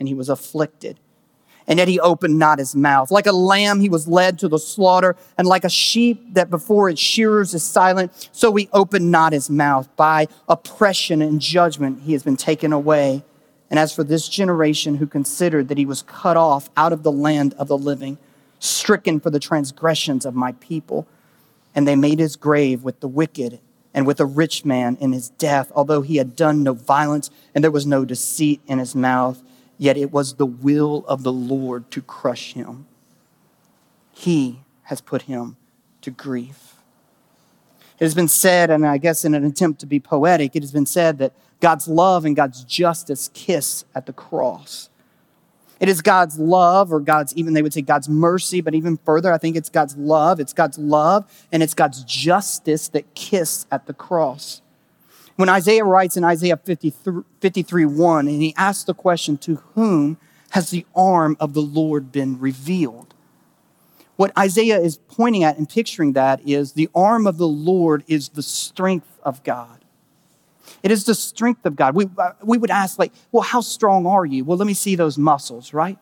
[0.00, 0.98] and he was afflicted
[1.70, 3.12] and yet he opened not his mouth.
[3.12, 6.90] Like a lamb, he was led to the slaughter, and like a sheep that before
[6.90, 9.88] its shearers is silent, so he opened not his mouth.
[9.94, 13.22] By oppression and judgment, he has been taken away.
[13.70, 17.12] And as for this generation who considered that he was cut off out of the
[17.12, 18.18] land of the living,
[18.58, 21.06] stricken for the transgressions of my people,
[21.72, 23.60] and they made his grave with the wicked
[23.94, 27.62] and with a rich man in his death, although he had done no violence and
[27.62, 29.40] there was no deceit in his mouth
[29.80, 32.86] yet it was the will of the Lord to crush him.
[34.12, 35.56] He has put him
[36.02, 36.74] to grief.
[37.98, 40.70] It has been said, and I guess in an attempt to be poetic, it has
[40.70, 44.90] been said that God's love and God's justice kiss at the cross.
[45.80, 49.32] It is God's love, or God's, even they would say God's mercy, but even further,
[49.32, 50.40] I think it's God's love.
[50.40, 54.60] It's God's love and it's God's justice that kiss at the cross.
[55.40, 60.18] When Isaiah writes in Isaiah 53, 53 1, and he asks the question, To whom
[60.50, 63.14] has the arm of the Lord been revealed?
[64.16, 68.28] What Isaiah is pointing at and picturing that is the arm of the Lord is
[68.28, 69.82] the strength of God.
[70.82, 71.94] It is the strength of God.
[71.94, 74.44] We, uh, we would ask, like, well, how strong are you?
[74.44, 75.96] Well, let me see those muscles, right?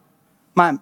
[0.57, 0.81] My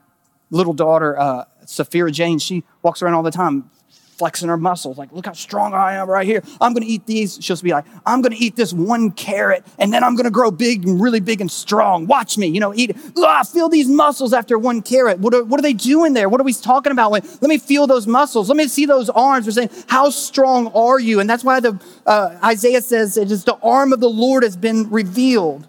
[0.50, 3.70] little daughter, uh, Safira Jane, she walks around all the time
[4.16, 6.42] flexing her muscles, like, look how strong I am right here.
[6.60, 7.38] I'm gonna eat these.
[7.40, 10.86] She'll be like, I'm gonna eat this one carrot and then I'm gonna grow big
[10.86, 12.06] and really big and strong.
[12.06, 12.96] Watch me, you know, eat.
[13.18, 15.18] Ah, feel these muscles after one carrot.
[15.18, 16.28] What are, what are they doing there?
[16.28, 17.12] What are we talking about?
[17.12, 18.48] Let me feel those muscles.
[18.48, 19.46] Let me see those arms.
[19.46, 21.20] We're saying, how strong are you?
[21.20, 24.56] And that's why the uh, Isaiah says it is the arm of the Lord has
[24.56, 25.68] been revealed.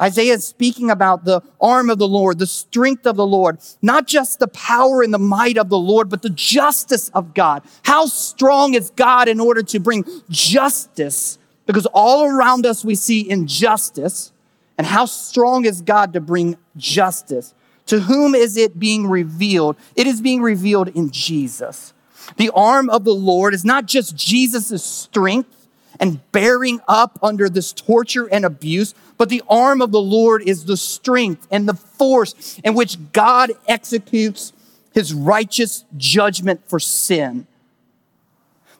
[0.00, 4.06] Isaiah is speaking about the arm of the Lord, the strength of the Lord, not
[4.06, 7.62] just the power and the might of the Lord, but the justice of God.
[7.82, 11.38] How strong is God in order to bring justice?
[11.66, 14.32] Because all around us we see injustice.
[14.78, 17.52] And how strong is God to bring justice?
[17.86, 19.76] To whom is it being revealed?
[19.96, 21.92] It is being revealed in Jesus.
[22.36, 25.57] The arm of the Lord is not just Jesus' strength
[26.00, 30.64] and bearing up under this torture and abuse, but the arm of the Lord is
[30.64, 34.52] the strength and the force in which God executes
[34.92, 37.46] his righteous judgment for sin.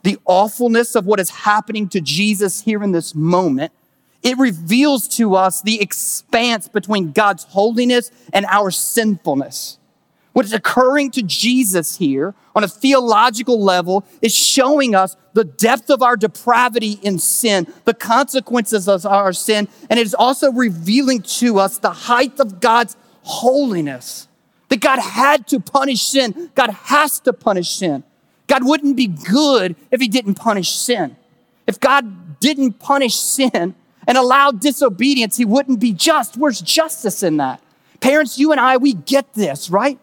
[0.03, 3.73] The awfulness of what is happening to Jesus here in this moment,
[4.23, 9.78] it reveals to us the expanse between God's holiness and our sinfulness.
[10.39, 15.91] What is occurring to Jesus here on a theological level is showing us the depth
[15.91, 21.23] of our depravity in sin, the consequences of our sin, and it is also revealing
[21.23, 24.29] to us the height of God's holiness.
[24.69, 26.53] That God had to punish sin.
[26.55, 28.05] God has to punish sin.
[28.47, 31.17] God wouldn't be good if he didn't punish sin.
[31.67, 33.75] If God didn't punish sin
[34.07, 36.37] and allow disobedience, he wouldn't be just.
[36.37, 37.61] Where's justice in that?
[37.99, 39.99] Parents, you and I, we get this, right?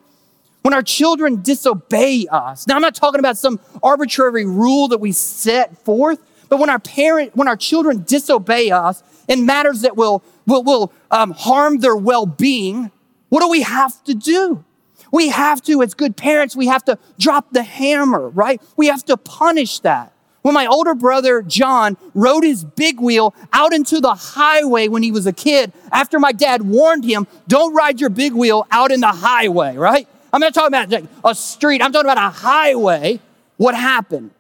[0.66, 2.66] When our children disobey us.
[2.66, 6.18] Now, I'm not talking about some arbitrary rule that we set forth,
[6.50, 10.92] but when our parent, when our children disobey us in matters that will, will, will
[11.12, 12.90] um, harm their well-being,
[13.30, 14.66] what do we have to do?
[15.12, 18.60] We have to, as good parents, we have to drop the hammer, right?
[18.76, 20.14] We have to punish that.
[20.42, 25.12] When my older brother John rode his big wheel out into the highway when he
[25.12, 29.02] was a kid, after my dad warned him, don't ride your big wheel out in
[29.02, 30.08] the highway, right?
[30.36, 33.22] I'm not talking about a street, I'm talking about a highway.
[33.56, 34.32] What happened?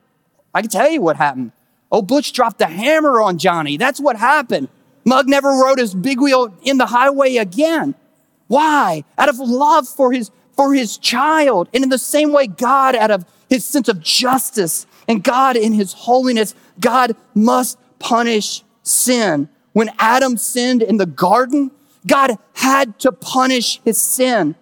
[0.54, 1.54] I can tell you what happened.
[1.90, 3.78] Oh, Butch dropped the hammer on Johnny.
[3.78, 4.68] That's what happened.
[5.06, 7.96] Mug never rode his big wheel in the highway again.
[8.48, 9.06] Why?
[9.18, 11.70] Out of love for his for his child.
[11.74, 15.72] And in the same way, God, out of his sense of justice and God in
[15.72, 19.48] his holiness, God must punish sin.
[19.72, 21.72] When Adam sinned in the garden,
[22.06, 24.56] God had to punish his sin.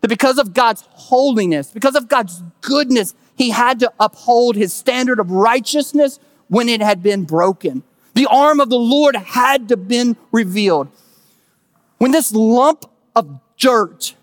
[0.00, 5.18] That because of God's holiness, because of God's goodness, he had to uphold his standard
[5.18, 7.82] of righteousness when it had been broken.
[8.14, 10.88] The arm of the Lord had to been revealed.
[11.98, 14.14] When this lump of dirt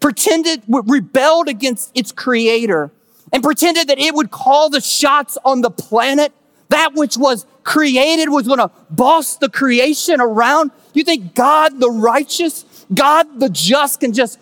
[0.00, 2.90] pretended, rebelled against its creator
[3.32, 6.32] and pretended that it would call the shots on the planet.
[6.68, 10.70] That which was created was going to boss the creation around.
[10.94, 14.38] You think God the righteous, God the just can just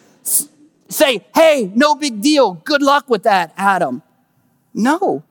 [0.89, 2.55] say, hey, no big deal.
[2.55, 4.03] Good luck with that, Adam.
[4.75, 5.23] No.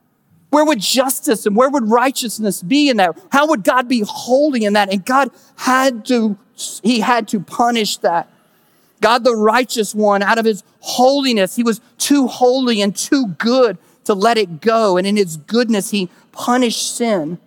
[0.49, 3.17] Where would justice and where would righteousness be in that?
[3.31, 4.91] How would God be holy in that?
[4.91, 6.37] And God had to,
[6.83, 8.29] he had to punish that.
[9.01, 13.77] God, the righteous one, out of his holiness, he was too holy and too good
[14.05, 14.97] to let it go.
[14.97, 17.37] And in his goodness, he punished sin.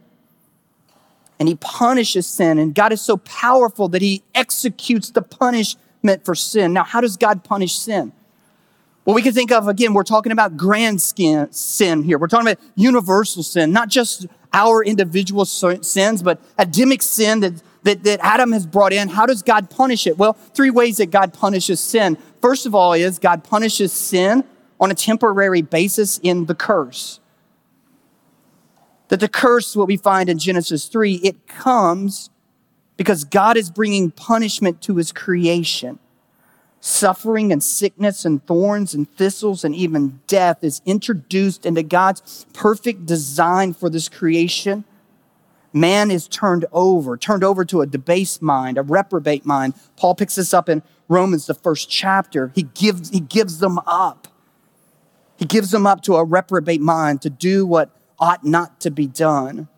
[1.38, 2.58] And he punishes sin.
[2.58, 5.84] And God is so powerful that he executes the punishment
[6.24, 6.72] for sin.
[6.72, 8.12] Now, how does God punish sin?
[9.04, 12.18] Well, we can think of, again, we're talking about grand sin here.
[12.18, 18.04] We're talking about universal sin, not just our individual sins, but Adamic sin that that,
[18.04, 20.18] that Adam has brought in, how does God punish it?
[20.18, 22.18] Well, three ways that God punishes sin.
[22.40, 24.44] First of all, is God punishes sin
[24.78, 27.20] on a temporary basis in the curse.
[29.08, 32.29] That the curse, what we find in Genesis 3, it comes
[33.00, 35.98] because God is bringing punishment to his creation.
[36.80, 43.06] Suffering and sickness and thorns and thistles and even death is introduced into God's perfect
[43.06, 44.84] design for this creation
[45.72, 49.72] man is turned over, turned over to a debased mind, a reprobate mind.
[49.96, 52.52] Paul picks this up in Romans, the first chapter.
[52.54, 54.28] He gives, he gives them up.
[55.38, 59.06] He gives them up to a reprobate mind to do what ought not to be
[59.06, 59.68] done.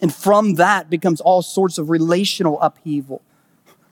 [0.00, 3.22] And from that becomes all sorts of relational upheaval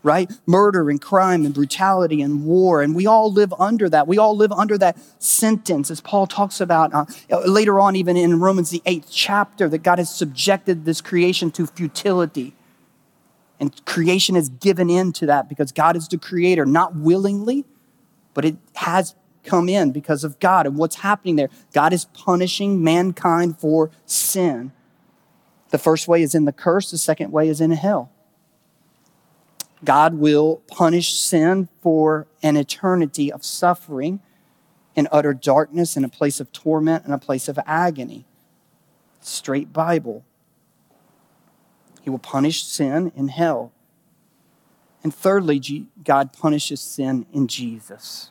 [0.02, 0.30] right?
[0.46, 2.82] Murder and crime and brutality and war.
[2.82, 4.06] And we all live under that.
[4.06, 7.04] We all live under that sentence, as Paul talks about uh,
[7.46, 11.66] later on, even in Romans, the eighth chapter, that God has subjected this creation to
[11.66, 12.54] futility.
[13.60, 17.64] And creation is given in to that because God is the creator, not willingly,
[18.34, 20.66] but it has come in because of God.
[20.66, 21.50] And what's happening there?
[21.72, 24.72] God is punishing mankind for sin.
[25.70, 28.10] The first way is in the curse, the second way is in hell.
[29.84, 34.20] God will punish sin for an eternity of suffering
[34.96, 38.24] in utter darkness, in a place of torment, in a place of agony.
[39.20, 40.24] Straight Bible.
[42.02, 43.72] He will punish sin in hell.
[45.04, 48.30] And thirdly, God punishes sin in Jesus.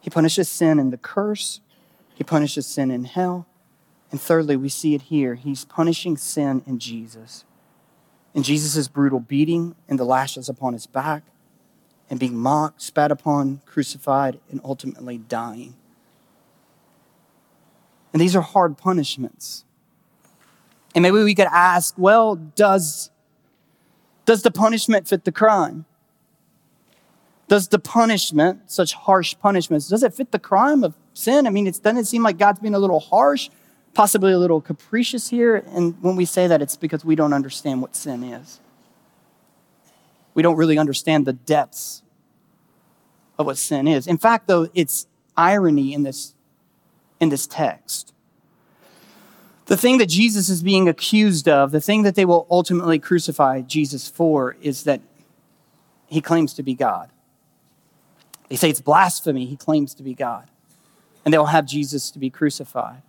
[0.00, 1.60] He punishes sin in the curse,
[2.14, 3.46] He punishes sin in hell.
[4.10, 5.34] And thirdly, we see it here.
[5.34, 7.44] He's punishing sin in Jesus
[8.34, 11.22] in Jesus' brutal beating and the lashes upon his back,
[12.10, 15.74] and being mocked, spat upon, crucified, and ultimately dying.
[18.12, 19.64] And these are hard punishments.
[20.94, 23.10] And maybe we could ask, well, does,
[24.26, 25.86] does the punishment fit the crime?
[27.48, 31.46] Does the punishment, such harsh punishments, does it fit the crime of sin?
[31.46, 33.48] I mean, doesn't it seem like God's being a little harsh
[33.94, 35.56] possibly a little capricious here.
[35.68, 38.60] And when we say that, it's because we don't understand what sin is.
[40.34, 42.02] We don't really understand the depths
[43.38, 44.06] of what sin is.
[44.06, 46.34] In fact, though, it's irony in this,
[47.20, 48.12] in this text.
[49.66, 53.62] The thing that Jesus is being accused of, the thing that they will ultimately crucify
[53.62, 55.00] Jesus for, is that
[56.06, 57.10] he claims to be God.
[58.48, 59.46] They say it's blasphemy.
[59.46, 60.48] He claims to be God.
[61.24, 63.02] And they will have Jesus to be crucified.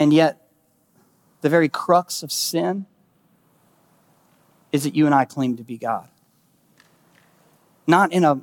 [0.00, 0.40] And yet,
[1.42, 2.86] the very crux of sin
[4.72, 6.08] is that you and I claim to be God.
[7.86, 8.40] Not in a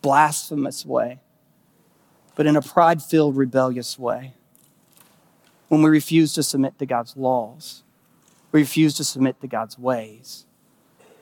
[0.00, 1.20] blasphemous way,
[2.34, 4.34] but in a pride filled, rebellious way.
[5.68, 7.84] When we refuse to submit to God's laws,
[8.50, 10.44] we refuse to submit to God's ways.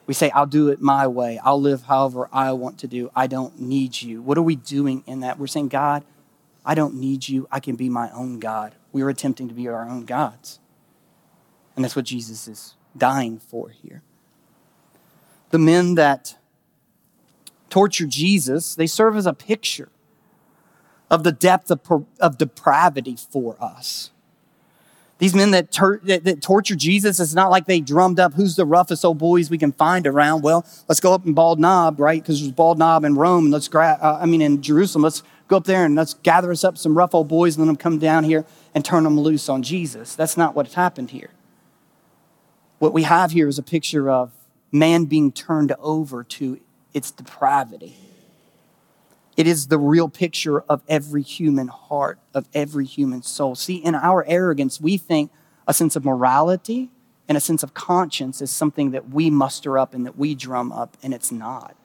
[0.06, 1.38] We say, I'll do it my way.
[1.44, 3.10] I'll live however I want to do.
[3.14, 4.22] I don't need you.
[4.22, 5.38] What are we doing in that?
[5.38, 6.04] We're saying, God,
[6.64, 7.46] I don't need you.
[7.52, 8.74] I can be my own God.
[8.92, 10.58] We are attempting to be our own gods.
[11.76, 14.02] And that's what Jesus is dying for here.
[15.50, 16.36] The men that
[17.68, 19.88] torture Jesus, they serve as a picture
[21.10, 24.10] of the depth of, of depravity for us.
[25.18, 28.56] These men that, ter- that, that, torture Jesus, it's not like they drummed up who's
[28.56, 30.42] the roughest old boys we can find around.
[30.42, 32.22] Well, let's go up in Bald Knob, right?
[32.22, 35.02] Because there's Bald Knob in Rome, and let's grab, uh, I mean, in Jerusalem.
[35.02, 37.66] Let's go up there and let's gather us up some rough old boys and let
[37.66, 40.14] them come down here and turn them loose on Jesus.
[40.14, 41.30] That's not what's happened here.
[42.78, 44.32] What we have here is a picture of
[44.72, 46.60] man being turned over to
[46.94, 47.96] its depravity.
[49.36, 53.54] It is the real picture of every human heart, of every human soul.
[53.54, 55.30] See, in our arrogance, we think
[55.66, 56.90] a sense of morality
[57.28, 60.72] and a sense of conscience is something that we muster up and that we drum
[60.72, 61.76] up, and it's not.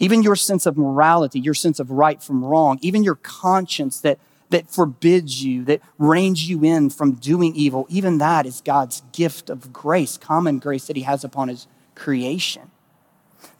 [0.00, 4.18] Even your sense of morality, your sense of right from wrong, even your conscience that,
[4.50, 9.48] that forbids you, that reins you in from doing evil, even that is God's gift
[9.48, 12.70] of grace, common grace that He has upon His creation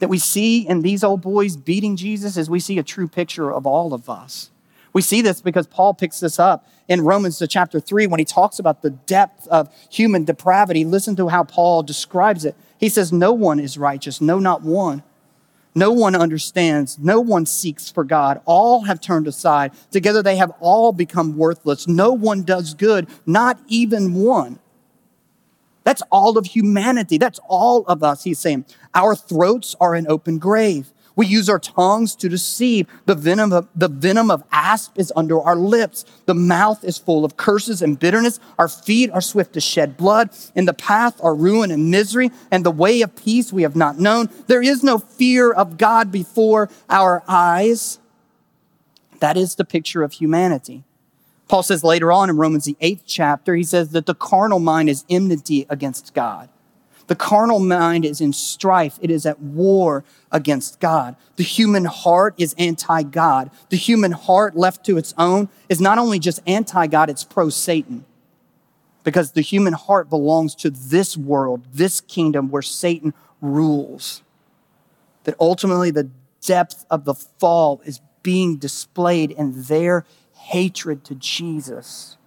[0.00, 3.52] that we see in these old boys beating Jesus is we see a true picture
[3.52, 4.50] of all of us.
[4.92, 8.58] We see this because Paul picks this up in Romans chapter 3 when he talks
[8.58, 10.84] about the depth of human depravity.
[10.84, 12.56] Listen to how Paul describes it.
[12.78, 15.04] He says, No one is righteous, no, not one.
[15.74, 16.98] No one understands.
[16.98, 18.40] No one seeks for God.
[18.44, 19.72] All have turned aside.
[19.90, 21.86] Together they have all become worthless.
[21.86, 24.58] No one does good, not even one.
[25.84, 27.18] That's all of humanity.
[27.18, 28.64] That's all of us, he's saying.
[28.94, 30.92] Our throats are an open grave.
[31.20, 32.86] We use our tongues to deceive.
[33.04, 36.06] The venom of, the venom of asp is under our lips.
[36.24, 38.40] The mouth is full of curses and bitterness.
[38.58, 40.30] Our feet are swift to shed blood.
[40.54, 43.98] In the path are ruin and misery, and the way of peace we have not
[43.98, 44.30] known.
[44.46, 47.98] There is no fear of God before our eyes.
[49.18, 50.84] That is the picture of humanity.
[51.48, 54.88] Paul says later on in Romans, the eighth chapter, he says that the carnal mind
[54.88, 56.48] is enmity against God.
[57.10, 58.96] The carnal mind is in strife.
[59.02, 61.16] It is at war against God.
[61.34, 63.50] The human heart is anti God.
[63.68, 67.48] The human heart, left to its own, is not only just anti God, it's pro
[67.48, 68.04] Satan.
[69.02, 74.22] Because the human heart belongs to this world, this kingdom where Satan rules.
[75.24, 82.18] That ultimately the depth of the fall is being displayed in their hatred to Jesus.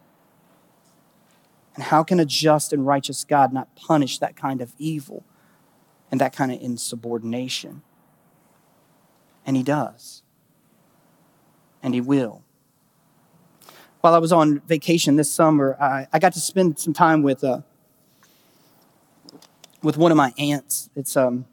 [1.75, 5.23] And how can a just and righteous God not punish that kind of evil
[6.11, 7.81] and that kind of insubordination?
[9.45, 10.21] And He does.
[11.81, 12.43] And He will.
[14.01, 17.43] While I was on vacation this summer, I, I got to spend some time with,
[17.43, 17.61] uh,
[19.81, 20.89] with one of my aunts.
[20.95, 21.45] It's um,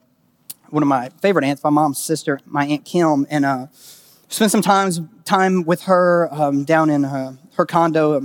[0.68, 3.26] one of my favorite aunts, my mom's sister, my Aunt Kim.
[3.30, 3.68] And uh,
[4.28, 4.90] spent some time,
[5.24, 8.20] time with her um, down in her, her condo, a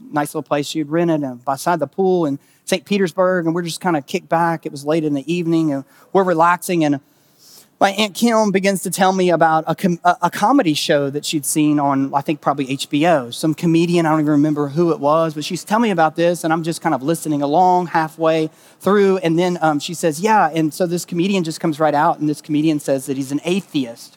[0.00, 2.84] nice little place she had rented uh, beside the pool in St.
[2.84, 4.66] Petersburg, and we're just kind of kicked back.
[4.66, 7.00] It was late in the evening, and we're relaxing, and
[7.78, 11.44] my Aunt Kim begins to tell me about a, com- a comedy show that she'd
[11.44, 13.32] seen on, I think, probably HBO.
[13.34, 16.42] Some comedian, I don't even remember who it was, but she's telling me about this,
[16.42, 18.48] and I'm just kind of listening along halfway
[18.80, 19.18] through.
[19.18, 20.48] And then um, she says, Yeah.
[20.54, 23.42] And so this comedian just comes right out, and this comedian says that he's an
[23.44, 24.16] atheist.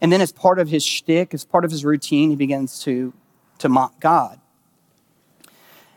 [0.00, 3.12] And then, as part of his shtick, as part of his routine, he begins to,
[3.58, 4.38] to mock God.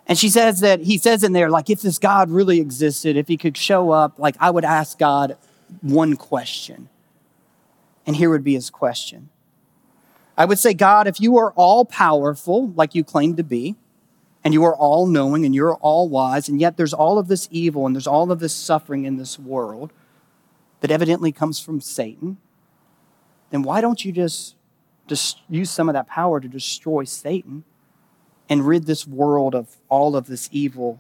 [0.10, 3.30] And she says that he says in there, like, if this God really existed, if
[3.30, 5.38] he could show up, like, I would ask God
[5.82, 6.90] one question.
[8.06, 9.30] And here would be his question
[10.36, 13.76] I would say, God, if you are all powerful, like you claim to be,
[14.44, 17.48] and you are all knowing and you're all wise, and yet there's all of this
[17.52, 19.94] evil and there's all of this suffering in this world
[20.82, 22.38] that evidently comes from Satan
[23.50, 24.56] then why don't you just,
[25.08, 27.64] just use some of that power to destroy Satan
[28.50, 31.00] and rid this world of all of this evil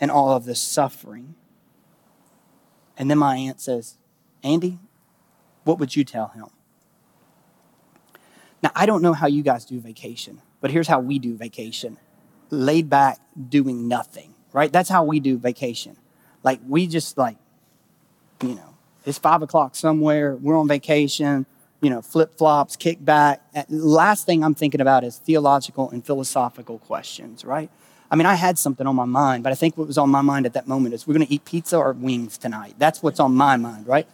[0.00, 1.34] and all of this suffering?
[2.96, 3.96] And then my aunt says,
[4.42, 4.78] Andy,
[5.64, 6.46] what would you tell him?
[8.62, 11.98] Now, I don't know how you guys do vacation, but here's how we do vacation
[12.50, 13.18] laid back,
[13.48, 14.72] doing nothing, right?
[14.72, 15.96] That's how we do vacation.
[16.44, 17.36] Like, we just, like,
[18.40, 18.74] you know,
[19.04, 21.46] it's five o'clock somewhere, we're on vacation,
[21.80, 23.42] you know, flip flops, kick back.
[23.68, 27.70] Last thing I'm thinking about is theological and philosophical questions, right?
[28.10, 30.20] I mean, I had something on my mind, but I think what was on my
[30.22, 32.74] mind at that moment is we're going to eat pizza or wings tonight.
[32.78, 34.06] That's what's on my mind, right?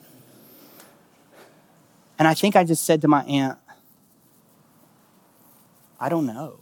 [2.18, 3.58] And I think I just said to my aunt,
[6.00, 6.60] I don't know.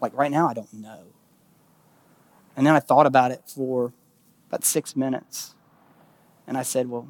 [0.00, 1.04] Like right now, I don't know.
[2.56, 3.92] And then I thought about it for
[4.48, 5.54] about six minutes.
[6.46, 7.08] And I said, Well,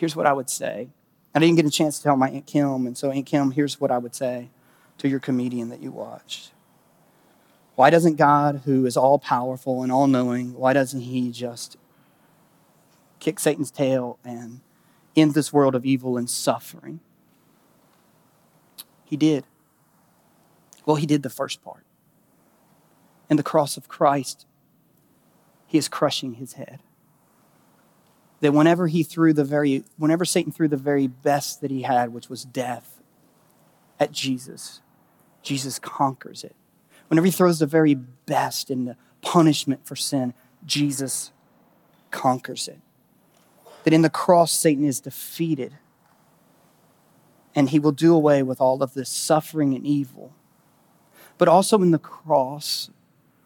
[0.00, 0.88] here's what I would say.
[1.34, 2.86] I didn't get a chance to tell my Aunt Kim.
[2.86, 4.48] And so, Aunt Kim, here's what I would say
[4.96, 6.52] to your comedian that you watched.
[7.74, 11.76] Why doesn't God, who is all powerful and all knowing, why doesn't He just
[13.18, 14.60] kick Satan's tail and
[15.14, 17.00] end this world of evil and suffering?
[19.04, 19.44] He did.
[20.86, 21.84] Well, He did the first part.
[23.28, 24.46] In the cross of Christ,
[25.66, 26.80] He is crushing His head
[28.40, 32.12] that whenever he threw the very whenever satan threw the very best that he had
[32.12, 33.00] which was death
[33.98, 34.80] at jesus
[35.42, 36.54] jesus conquers it.
[37.08, 40.34] Whenever he throws the very best in the punishment for sin
[40.64, 41.32] jesus
[42.10, 42.78] conquers it.
[43.84, 45.76] That in the cross satan is defeated
[47.54, 50.32] and he will do away with all of this suffering and evil.
[51.36, 52.90] But also in the cross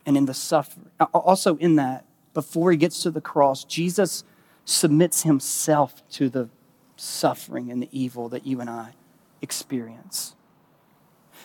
[0.04, 4.24] and in the suffering also in that before he gets to the cross jesus
[4.64, 6.48] submits himself to the
[6.96, 8.94] suffering and the evil that you and I
[9.42, 10.34] experience.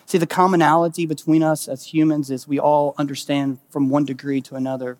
[0.05, 4.55] See, the commonality between us as humans is we all understand from one degree to
[4.55, 4.97] another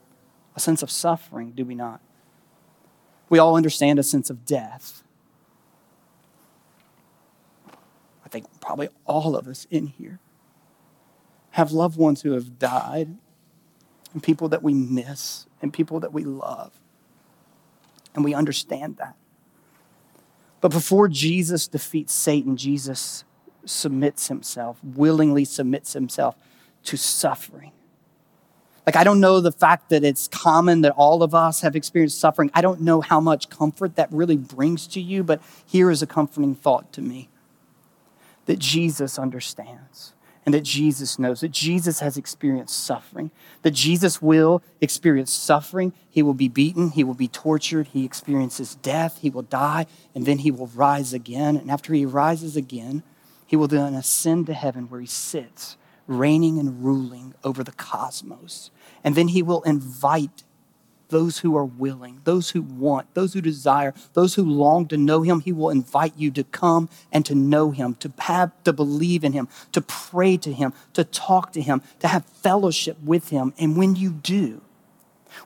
[0.56, 2.02] a sense of suffering, do we not?
[3.30, 5.04] We all understand a sense of death.
[8.26, 10.20] I think probably all of us in here
[11.52, 13.18] have loved ones who have died,
[14.14, 16.80] and people that we miss, and people that we love
[18.16, 19.16] and we understand that.
[20.62, 23.24] But before Jesus defeats Satan, Jesus
[23.66, 26.36] submits himself, willingly submits himself
[26.84, 27.72] to suffering.
[28.86, 32.20] Like, I don't know the fact that it's common that all of us have experienced
[32.20, 32.50] suffering.
[32.54, 36.08] I don't know how much comfort that really brings to you, but here is a
[36.08, 37.30] comforting thought to me
[38.48, 40.14] that Jesus understands
[40.46, 43.32] and that Jesus knows, that Jesus has experienced suffering,
[43.62, 45.94] that Jesus will experience suffering.
[46.10, 49.86] He will be beaten, he will be tortured, he experiences death, he will die,
[50.16, 51.56] and then he will rise again.
[51.56, 53.04] And after he rises again,
[53.46, 55.78] he will then ascend to heaven where he sits,
[56.08, 58.72] reigning and ruling over the cosmos.
[59.04, 60.44] And then he will invite
[61.10, 65.22] those who are willing, those who want, those who desire, those who long to know
[65.22, 65.42] him.
[65.42, 69.34] He will invite you to come and to know him, to have to believe in
[69.34, 73.54] him, to pray to him, to talk to him, to have fellowship with him.
[73.60, 74.62] And when you do,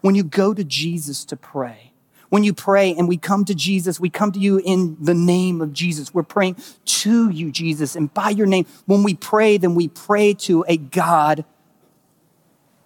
[0.02, 1.94] when you go to Jesus to pray,
[2.30, 5.62] when you pray and we come to Jesus, we come to you in the name
[5.62, 6.16] of Jesus.
[6.16, 8.66] We're praying to you, Jesus, and by your name.
[8.88, 11.46] When we pray, then we pray to a God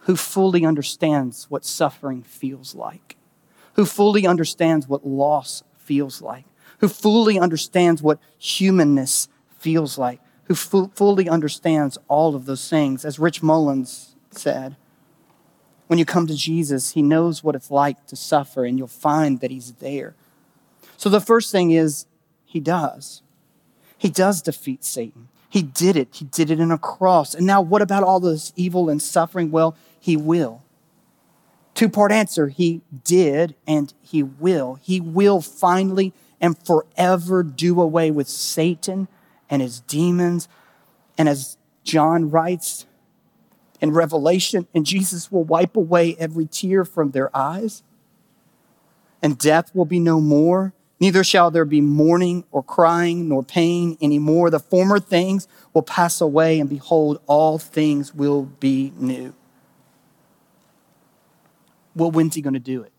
[0.08, 3.18] who fully understands what suffering feels like,
[3.74, 6.46] who fully understands what loss feels like,
[6.80, 9.28] who fully understands what humanness
[9.60, 13.04] feels like, who fu- fully understands all of those things.
[13.04, 14.78] As Rich Mullins said,
[15.88, 19.42] when you come to Jesus, he knows what it's like to suffer, and you'll find
[19.42, 20.16] that he's there.
[20.96, 22.06] So the first thing is,
[22.46, 23.22] he does.
[23.98, 25.28] He does defeat Satan.
[25.50, 26.10] He did it.
[26.14, 27.34] He did it in a cross.
[27.34, 29.50] And now, what about all this evil and suffering?
[29.52, 29.76] Well,
[30.08, 30.64] he will.
[31.74, 34.80] Two part answer He did and He will.
[34.82, 39.10] He will finally and forever do away with Satan
[39.50, 40.48] and his demons.
[41.18, 42.86] And as John writes
[43.82, 47.84] in Revelation, and Jesus will wipe away every tear from their eyes,
[49.22, 50.72] and death will be no more.
[51.02, 54.52] Neither shall there be mourning or crying nor pain anymore.
[54.52, 59.34] The former things will pass away, and behold, all things will be new.
[61.98, 62.94] Well, when's he going to do it?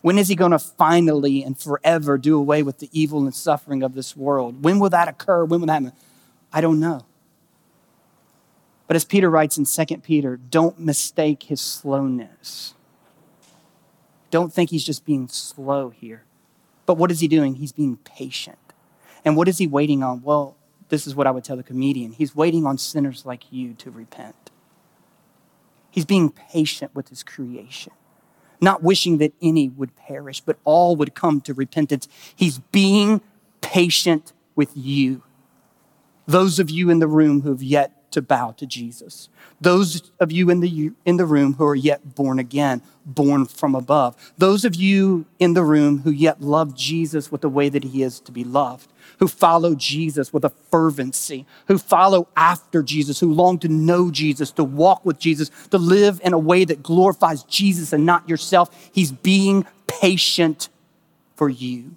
[0.00, 3.82] When is he going to finally and forever do away with the evil and suffering
[3.82, 4.64] of this world?
[4.64, 5.44] When will that occur?
[5.44, 5.92] When will that happen?
[6.52, 7.04] I don't know.
[8.86, 12.74] But as Peter writes in 2 Peter, don't mistake his slowness.
[14.30, 16.24] Don't think he's just being slow here.
[16.86, 17.56] But what is he doing?
[17.56, 18.58] He's being patient.
[19.24, 20.22] And what is he waiting on?
[20.22, 20.56] Well,
[20.88, 22.12] this is what I would tell the comedian.
[22.12, 24.50] He's waiting on sinners like you to repent.
[25.90, 27.92] He's being patient with his creation,
[28.60, 32.08] not wishing that any would perish, but all would come to repentance.
[32.34, 33.20] He's being
[33.60, 35.22] patient with you.
[36.26, 39.28] Those of you in the room who have yet to bow to Jesus.
[39.60, 43.74] Those of you in the, in the room who are yet born again, born from
[43.74, 44.32] above.
[44.38, 48.02] Those of you in the room who yet love Jesus with the way that he
[48.02, 53.32] is to be loved, who follow Jesus with a fervency, who follow after Jesus, who
[53.32, 57.42] long to know Jesus, to walk with Jesus, to live in a way that glorifies
[57.44, 58.90] Jesus and not yourself.
[58.92, 60.68] He's being patient
[61.34, 61.96] for you,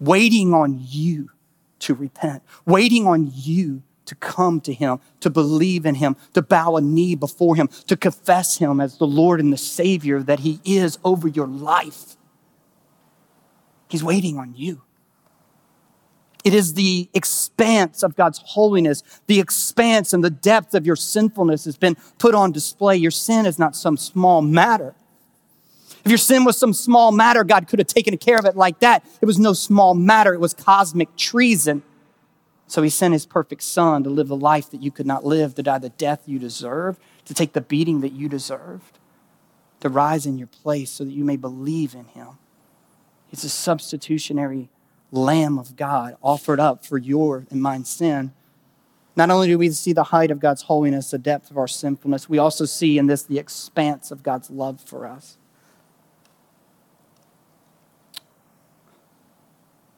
[0.00, 1.30] waiting on you
[1.80, 6.76] to repent, waiting on you to come to Him, to believe in Him, to bow
[6.76, 10.60] a knee before Him, to confess Him as the Lord and the Savior that He
[10.64, 12.16] is over your life.
[13.88, 14.82] He's waiting on you.
[16.44, 21.64] It is the expanse of God's holiness, the expanse and the depth of your sinfulness
[21.64, 22.96] has been put on display.
[22.96, 24.94] Your sin is not some small matter.
[26.04, 28.78] If your sin was some small matter, God could have taken care of it like
[28.78, 29.04] that.
[29.20, 31.82] It was no small matter, it was cosmic treason.
[32.68, 35.54] So he sent his perfect son to live the life that you could not live,
[35.54, 38.98] to die the death you deserved, to take the beating that you deserved,
[39.80, 42.38] to rise in your place so that you may believe in him.
[43.30, 44.68] It's a substitutionary
[45.12, 48.32] Lamb of God offered up for your and mine sin.
[49.14, 52.28] Not only do we see the height of God's holiness, the depth of our sinfulness,
[52.28, 55.38] we also see in this the expanse of God's love for us.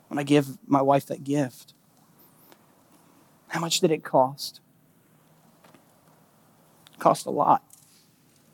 [0.08, 1.74] When I give my wife that gift,
[3.48, 4.60] how much did it cost?
[6.92, 7.62] It cost a lot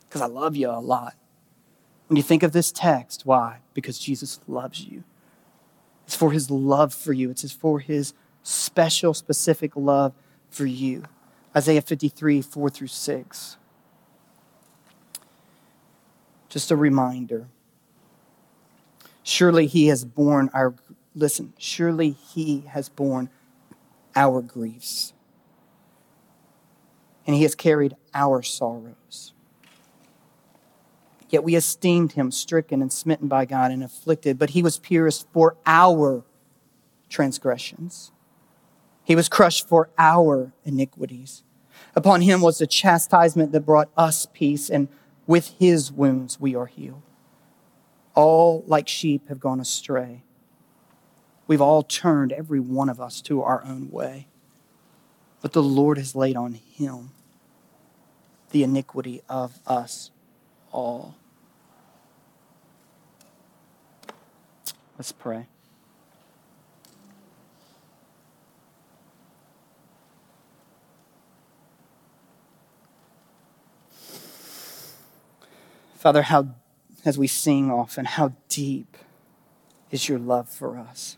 [0.07, 1.15] because I love you a lot.
[2.09, 3.59] When you think of this text, why?
[3.73, 5.05] Because Jesus loves you.
[6.07, 10.13] It's for his love for you, it's for his special, specific love
[10.51, 11.05] for you.
[11.57, 13.57] Isaiah 53, 4 through 6.
[16.49, 17.49] Just a reminder.
[19.23, 20.75] Surely he has borne our,
[21.15, 23.31] listen, surely he has borne
[24.17, 25.13] our griefs.
[27.27, 29.33] And he has carried our sorrows.
[31.31, 35.27] Yet we esteemed him stricken and smitten by God and afflicted, but he was pierced
[35.33, 36.25] for our
[37.09, 38.13] transgressions.
[39.05, 41.43] He was crushed for our iniquities.
[41.95, 44.89] Upon him was the chastisement that brought us peace, and
[45.27, 47.03] with his wounds we are healed.
[48.15, 50.24] All like sheep have gone astray.
[51.47, 54.27] We've all turned, every one of us, to our own way.
[55.43, 57.11] But the Lord has laid on him
[58.51, 60.11] the iniquity of us
[60.73, 61.17] all.
[64.97, 65.47] Let's pray.
[75.97, 76.49] Father, how,
[77.05, 78.97] as we sing often, how deep
[79.91, 81.17] is your love for us?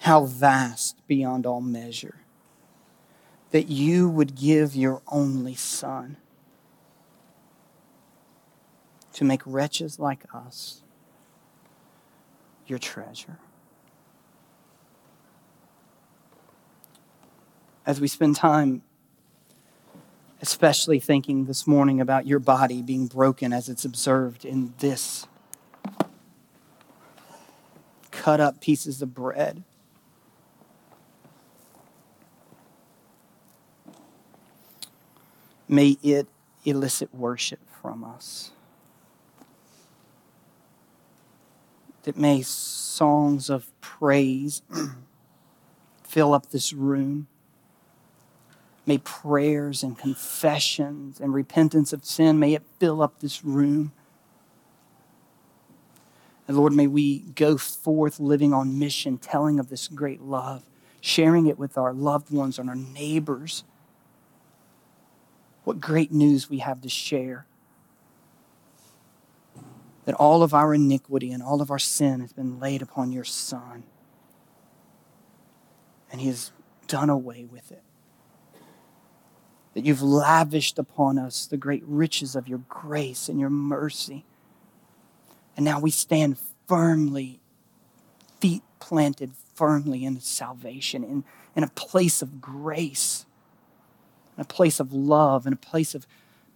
[0.00, 2.16] How vast beyond all measure
[3.50, 6.16] that you would give your only Son
[9.12, 10.82] to make wretches like us
[12.66, 13.38] your treasure.
[17.86, 18.82] As we spend time,
[20.42, 25.26] especially thinking this morning about your body being broken as it's observed in this
[28.10, 29.62] cut up pieces of bread.
[35.68, 36.28] May it
[36.64, 38.52] elicit worship from us.
[42.06, 44.62] that may songs of praise
[46.04, 47.26] fill up this room.
[48.86, 53.90] May prayers and confessions and repentance of sin, may it fill up this room.
[56.46, 60.62] And Lord, may we go forth living on mission, telling of this great love,
[61.00, 63.64] sharing it with our loved ones and our neighbors.
[65.66, 67.44] What great news we have to share
[70.04, 73.24] that all of our iniquity and all of our sin has been laid upon your
[73.24, 73.82] Son.
[76.12, 76.52] And He has
[76.86, 77.82] done away with it.
[79.74, 84.24] That you've lavished upon us the great riches of your grace and your mercy.
[85.56, 86.38] And now we stand
[86.68, 87.40] firmly,
[88.38, 91.24] feet planted firmly in salvation, in,
[91.56, 93.26] in a place of grace,
[94.38, 96.06] a place of love, and a place of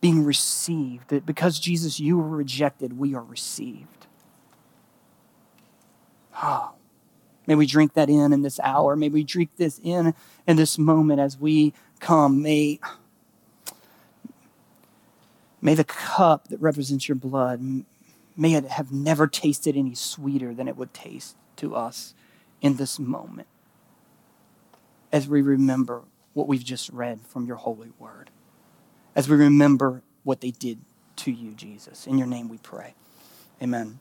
[0.01, 1.09] being received.
[1.09, 4.07] That because Jesus, you were rejected, we are received.
[6.43, 6.73] Oh,
[7.47, 8.97] may we drink that in in this hour.
[8.97, 10.15] May we drink this in
[10.47, 12.43] in this moment as we come.
[12.43, 12.81] May,
[15.61, 17.61] may the cup that represents your blood,
[18.37, 22.15] may it have never tasted any sweeter than it would taste to us
[22.63, 23.49] in this moment
[25.13, 26.03] as we remember
[26.35, 28.31] what we've just read from your holy word
[29.15, 30.79] as we remember what they did
[31.17, 32.07] to you, Jesus.
[32.07, 32.95] In your name we pray.
[33.63, 33.99] Amen.